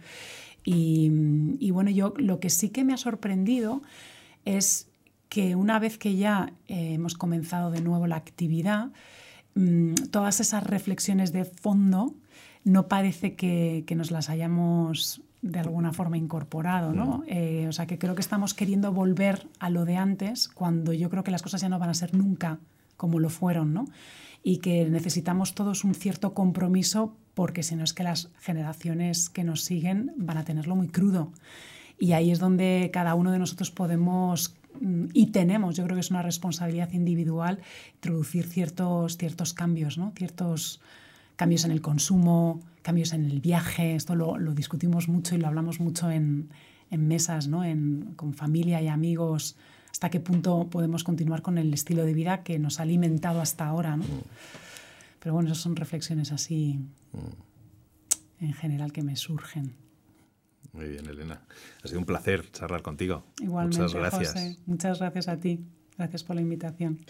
Y, 0.65 1.11
y 1.59 1.71
bueno, 1.71 1.91
yo 1.91 2.13
lo 2.19 2.41
que 2.41 2.51
sí 2.51 2.69
que 2.69 2.85
me 2.85 2.93
ha 2.93 2.99
sorprendido 2.99 3.83
es 4.45 4.89
que 5.31 5.57
una 5.57 5.79
vez 5.79 5.97
que 5.97 6.15
ya 6.15 6.53
hemos 6.69 7.15
comenzado 7.15 7.71
de 7.71 7.81
nuevo 7.81 8.07
la 8.07 8.17
actividad, 8.17 8.91
Mm, 9.55 9.95
todas 10.11 10.41
esas 10.41 10.65
reflexiones 10.65 11.33
de 11.33 11.45
fondo 11.45 12.15
no 12.65 12.89
parece 12.89 13.35
que, 13.35 13.85
nos 13.97 14.11
las 14.11 14.31
hayamos 14.31 15.23
de 15.43 15.59
alguna 15.59 15.93
forma 15.93 16.17
incorporado, 16.17 16.93
¿no? 16.93 17.25
Eh, 17.27 17.67
o 17.69 17.73
sea, 17.73 17.87
que 17.87 17.99
creo 17.99 18.15
que 18.15 18.21
estamos 18.21 18.55
queriendo 18.55 18.93
volver 18.93 19.49
a 19.59 19.71
lo 19.71 19.85
de 19.85 19.97
antes 19.97 20.49
cuando 20.49 20.93
yo 20.93 21.11
creo 21.11 21.25
que 21.25 21.33
las 21.33 21.43
cosas 21.43 21.61
ya 21.61 21.69
no 21.69 21.81
van 21.81 21.91
a 21.91 21.95
ser 21.95 22.15
nunca 22.15 22.61
como 22.97 23.19
lo 23.19 23.29
fueron, 23.29 23.75
¿no? 23.75 23.87
Y 24.45 24.59
que 24.59 24.89
necesitamos 24.89 25.55
todos 25.55 25.83
un 25.83 25.95
cierto 25.95 26.35
compromiso 26.35 27.17
porque 27.35 27.63
si 27.63 27.75
no 27.75 27.83
es 27.83 27.93
que 27.93 28.05
las 28.05 28.31
generaciones 28.39 29.29
que 29.31 29.43
nos 29.43 29.63
siguen 29.63 30.13
van 30.17 30.39
a 30.39 30.45
tenerlo 30.45 30.77
muy 30.77 30.89
crudo. 30.89 31.33
Y 31.99 32.13
ahí 32.13 32.31
es 32.31 32.39
donde 32.39 32.91
cada 32.93 33.15
uno 33.15 33.33
de 33.33 33.39
nosotros 33.39 33.71
podemos 33.71 34.55
y 34.81 35.27
tenemos, 35.27 35.77
yo 35.77 35.85
creo 35.85 35.97
que 35.97 36.01
es 36.01 36.11
una 36.11 36.23
responsabilidad 36.23 36.93
individual, 36.93 37.61
introducir 37.95 38.47
ciertos, 38.47 39.17
ciertos 39.17 39.55
cambios, 39.55 39.99
¿no? 39.99 40.13
ciertos 40.17 40.81
cambios 41.37 41.65
en 41.65 41.71
el 41.73 41.81
consumo, 41.81 42.61
cambios 42.83 43.13
en 43.13 43.25
el 43.25 43.41
viaje. 43.41 43.95
Esto 43.95 44.15
lo, 44.15 44.39
lo 44.39 44.55
discutimos 44.55 45.09
mucho 45.09 45.35
y 45.35 45.39
lo 45.39 45.47
hablamos 45.47 45.81
mucho 45.81 46.11
en, 46.11 46.51
en 46.91 47.09
mesas, 47.09 47.49
¿no? 47.49 47.65
en, 47.65 48.15
con 48.17 48.35
familia 48.35 48.81
y 48.83 48.89
amigos. 48.89 49.57
Hasta 49.91 50.11
qué 50.11 50.21
punto 50.21 50.69
podemos 50.71 51.05
continuar 51.05 51.43
con 51.43 51.59
el 51.59 51.73
estilo 51.73 52.05
de 52.05 52.15
vida 52.15 52.43
que 52.43 52.59
nos 52.59 52.81
ha 52.81 52.83
alimentado 52.83 53.41
hasta 53.41 53.67
ahora. 53.67 53.97
¿no? 53.97 54.05
Mm. 54.05 54.23
Pero 55.21 55.35
bueno, 55.35 55.49
esas 55.51 55.63
son 55.63 55.77
reflexiones 55.77 56.33
así 56.33 56.81
mm. 57.13 58.45
en 58.45 58.53
general 58.53 58.93
que 58.93 59.03
me 59.03 59.17
surgen. 59.17 59.75
Muy 60.73 60.89
bien, 60.89 61.07
Elena. 61.07 61.43
Ha 61.85 61.89
sido 61.89 62.01
un 62.01 62.07
placer 62.07 62.51
charlar 62.51 62.83
contigo. 62.83 63.25
Igualmente, 63.41 63.83
Muchas 63.83 63.95
gracias. 63.95 64.59
Muchas 64.67 64.99
gracias 64.99 65.29
a 65.29 65.39
ti. 65.39 65.61
Gracias 65.99 66.25
por 66.25 66.37
la 66.37 66.43
invitación. 66.43 67.01